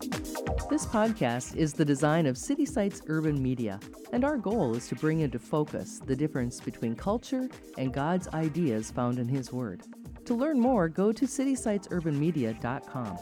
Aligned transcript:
This 0.00 0.86
podcast 0.86 1.56
is 1.56 1.74
the 1.74 1.84
design 1.84 2.24
of 2.24 2.38
City 2.38 2.64
Sites 2.64 3.02
Urban 3.06 3.42
Media, 3.42 3.78
and 4.12 4.24
our 4.24 4.38
goal 4.38 4.74
is 4.74 4.88
to 4.88 4.94
bring 4.94 5.20
into 5.20 5.38
focus 5.38 6.00
the 6.06 6.16
difference 6.16 6.58
between 6.58 6.94
culture 6.94 7.50
and 7.76 7.92
God's 7.92 8.26
ideas 8.28 8.90
found 8.90 9.18
in 9.18 9.28
His 9.28 9.52
Word. 9.52 9.82
To 10.24 10.34
learn 10.34 10.58
more, 10.58 10.88
go 10.88 11.12
to 11.12 11.26
citysitesurbanmedia.com. 11.26 13.18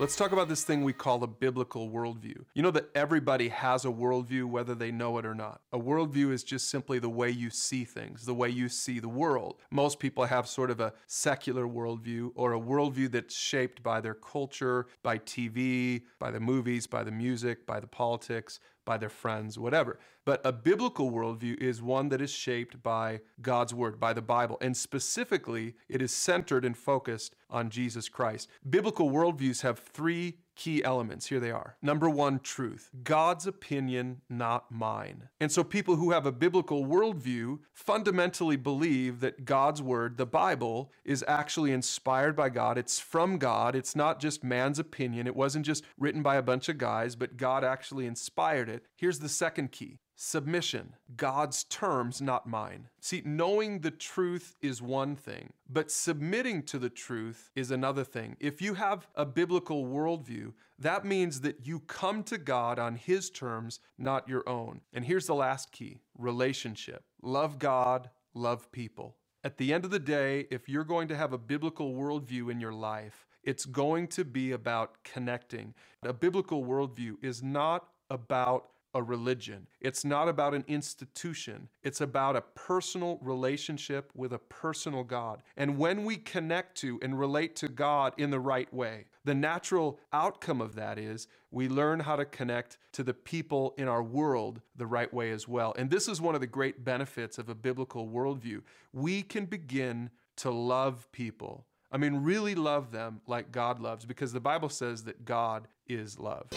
Let's 0.00 0.14
talk 0.14 0.30
about 0.30 0.48
this 0.48 0.62
thing 0.62 0.84
we 0.84 0.92
call 0.92 1.24
a 1.24 1.26
biblical 1.26 1.90
worldview. 1.90 2.44
You 2.54 2.62
know 2.62 2.70
that 2.70 2.88
everybody 2.94 3.48
has 3.48 3.84
a 3.84 3.88
worldview, 3.88 4.44
whether 4.44 4.72
they 4.72 4.92
know 4.92 5.18
it 5.18 5.26
or 5.26 5.34
not. 5.34 5.60
A 5.72 5.78
worldview 5.78 6.30
is 6.30 6.44
just 6.44 6.70
simply 6.70 7.00
the 7.00 7.08
way 7.08 7.30
you 7.30 7.50
see 7.50 7.82
things, 7.82 8.24
the 8.24 8.32
way 8.32 8.48
you 8.48 8.68
see 8.68 9.00
the 9.00 9.08
world. 9.08 9.56
Most 9.72 9.98
people 9.98 10.26
have 10.26 10.46
sort 10.46 10.70
of 10.70 10.78
a 10.78 10.92
secular 11.08 11.66
worldview 11.66 12.30
or 12.36 12.52
a 12.52 12.60
worldview 12.60 13.10
that's 13.10 13.36
shaped 13.36 13.82
by 13.82 14.00
their 14.00 14.14
culture, 14.14 14.86
by 15.02 15.18
TV, 15.18 16.02
by 16.20 16.30
the 16.30 16.38
movies, 16.38 16.86
by 16.86 17.02
the 17.02 17.10
music, 17.10 17.66
by 17.66 17.80
the 17.80 17.88
politics, 17.88 18.60
by 18.88 18.96
their 18.96 19.10
friends, 19.10 19.58
whatever. 19.58 19.98
But 20.24 20.40
a 20.46 20.50
biblical 20.50 21.10
worldview 21.10 21.60
is 21.60 21.82
one 21.82 22.08
that 22.08 22.22
is 22.22 22.30
shaped 22.30 22.82
by 22.82 23.20
God's 23.42 23.74
word, 23.74 24.00
by 24.00 24.14
the 24.14 24.22
Bible, 24.22 24.56
and 24.62 24.74
specifically, 24.74 25.74
it 25.90 26.00
is 26.00 26.10
centered 26.10 26.64
and 26.64 26.74
focused 26.74 27.36
on 27.50 27.68
Jesus 27.68 28.08
Christ. 28.08 28.48
Biblical 28.70 29.10
worldviews 29.10 29.60
have 29.60 29.80
three 29.80 30.38
key 30.58 30.84
elements. 30.84 31.26
Here 31.28 31.40
they 31.40 31.52
are. 31.52 31.76
Number 31.80 32.10
one, 32.10 32.40
truth. 32.40 32.90
God's 33.04 33.46
opinion, 33.46 34.20
not 34.28 34.70
mine. 34.70 35.28
And 35.40 35.50
so 35.50 35.64
people 35.64 35.96
who 35.96 36.10
have 36.10 36.26
a 36.26 36.32
biblical 36.32 36.84
worldview 36.84 37.60
fundamentally 37.72 38.56
believe 38.56 39.20
that 39.20 39.44
God's 39.44 39.80
word, 39.80 40.18
the 40.18 40.26
Bible, 40.26 40.92
is 41.04 41.24
actually 41.26 41.72
inspired 41.72 42.36
by 42.36 42.50
God. 42.50 42.76
It's 42.76 42.98
from 42.98 43.38
God. 43.38 43.76
It's 43.76 43.94
not 43.94 44.20
just 44.20 44.44
man's 44.44 44.80
opinion. 44.80 45.26
It 45.28 45.36
wasn't 45.36 45.64
just 45.64 45.84
written 45.96 46.22
by 46.22 46.34
a 46.36 46.42
bunch 46.42 46.68
of 46.68 46.76
guys, 46.76 47.14
but 47.14 47.36
God 47.36 47.62
actually 47.62 48.06
inspired 48.06 48.68
it. 48.68 48.84
Here's 48.96 49.20
the 49.20 49.28
second 49.28 49.70
key 49.70 50.00
Submission, 50.20 50.96
God's 51.16 51.62
terms, 51.62 52.20
not 52.20 52.44
mine. 52.44 52.88
See, 53.00 53.22
knowing 53.24 53.78
the 53.78 53.92
truth 53.92 54.56
is 54.60 54.82
one 54.82 55.14
thing, 55.14 55.52
but 55.70 55.92
submitting 55.92 56.64
to 56.64 56.78
the 56.80 56.90
truth 56.90 57.52
is 57.54 57.70
another 57.70 58.02
thing. 58.02 58.36
If 58.40 58.60
you 58.60 58.74
have 58.74 59.06
a 59.14 59.24
biblical 59.24 59.84
worldview, 59.84 60.54
that 60.80 61.04
means 61.04 61.42
that 61.42 61.64
you 61.68 61.78
come 61.78 62.24
to 62.24 62.36
God 62.36 62.80
on 62.80 62.96
His 62.96 63.30
terms, 63.30 63.78
not 63.96 64.28
your 64.28 64.46
own. 64.48 64.80
And 64.92 65.04
here's 65.04 65.28
the 65.28 65.36
last 65.36 65.70
key 65.70 66.00
relationship 66.18 67.04
love 67.22 67.60
God, 67.60 68.10
love 68.34 68.72
people. 68.72 69.14
At 69.44 69.56
the 69.56 69.72
end 69.72 69.84
of 69.84 69.92
the 69.92 70.00
day, 70.00 70.48
if 70.50 70.68
you're 70.68 70.82
going 70.82 71.06
to 71.08 71.16
have 71.16 71.32
a 71.32 71.38
biblical 71.38 71.94
worldview 71.94 72.50
in 72.50 72.58
your 72.58 72.72
life, 72.72 73.28
it's 73.44 73.64
going 73.64 74.08
to 74.08 74.24
be 74.24 74.50
about 74.50 75.04
connecting. 75.04 75.74
A 76.02 76.12
biblical 76.12 76.64
worldview 76.64 77.22
is 77.22 77.40
not 77.40 77.86
about 78.10 78.70
a 78.94 79.02
religion. 79.02 79.66
It's 79.80 80.04
not 80.04 80.28
about 80.28 80.54
an 80.54 80.64
institution. 80.66 81.68
It's 81.82 82.00
about 82.00 82.36
a 82.36 82.40
personal 82.40 83.18
relationship 83.20 84.10
with 84.14 84.32
a 84.32 84.38
personal 84.38 85.04
God. 85.04 85.42
And 85.56 85.78
when 85.78 86.04
we 86.04 86.16
connect 86.16 86.76
to 86.78 86.98
and 87.02 87.18
relate 87.18 87.54
to 87.56 87.68
God 87.68 88.14
in 88.16 88.30
the 88.30 88.40
right 88.40 88.72
way, 88.72 89.04
the 89.24 89.34
natural 89.34 90.00
outcome 90.12 90.60
of 90.60 90.74
that 90.76 90.98
is 90.98 91.28
we 91.50 91.68
learn 91.68 92.00
how 92.00 92.16
to 92.16 92.24
connect 92.24 92.78
to 92.92 93.02
the 93.02 93.14
people 93.14 93.74
in 93.76 93.88
our 93.88 94.02
world 94.02 94.62
the 94.74 94.86
right 94.86 95.12
way 95.12 95.30
as 95.30 95.46
well. 95.46 95.74
And 95.76 95.90
this 95.90 96.08
is 96.08 96.20
one 96.20 96.34
of 96.34 96.40
the 96.40 96.46
great 96.46 96.84
benefits 96.84 97.38
of 97.38 97.48
a 97.48 97.54
biblical 97.54 98.08
worldview. 98.08 98.62
We 98.92 99.22
can 99.22 99.44
begin 99.44 100.10
to 100.36 100.50
love 100.50 101.10
people. 101.12 101.66
I 101.90 101.96
mean, 101.96 102.16
really 102.16 102.54
love 102.54 102.90
them 102.90 103.22
like 103.26 103.50
God 103.50 103.80
loves, 103.80 104.04
because 104.04 104.32
the 104.32 104.40
Bible 104.40 104.68
says 104.68 105.04
that 105.04 105.24
God 105.24 105.68
is 105.86 106.18
love. 106.18 106.48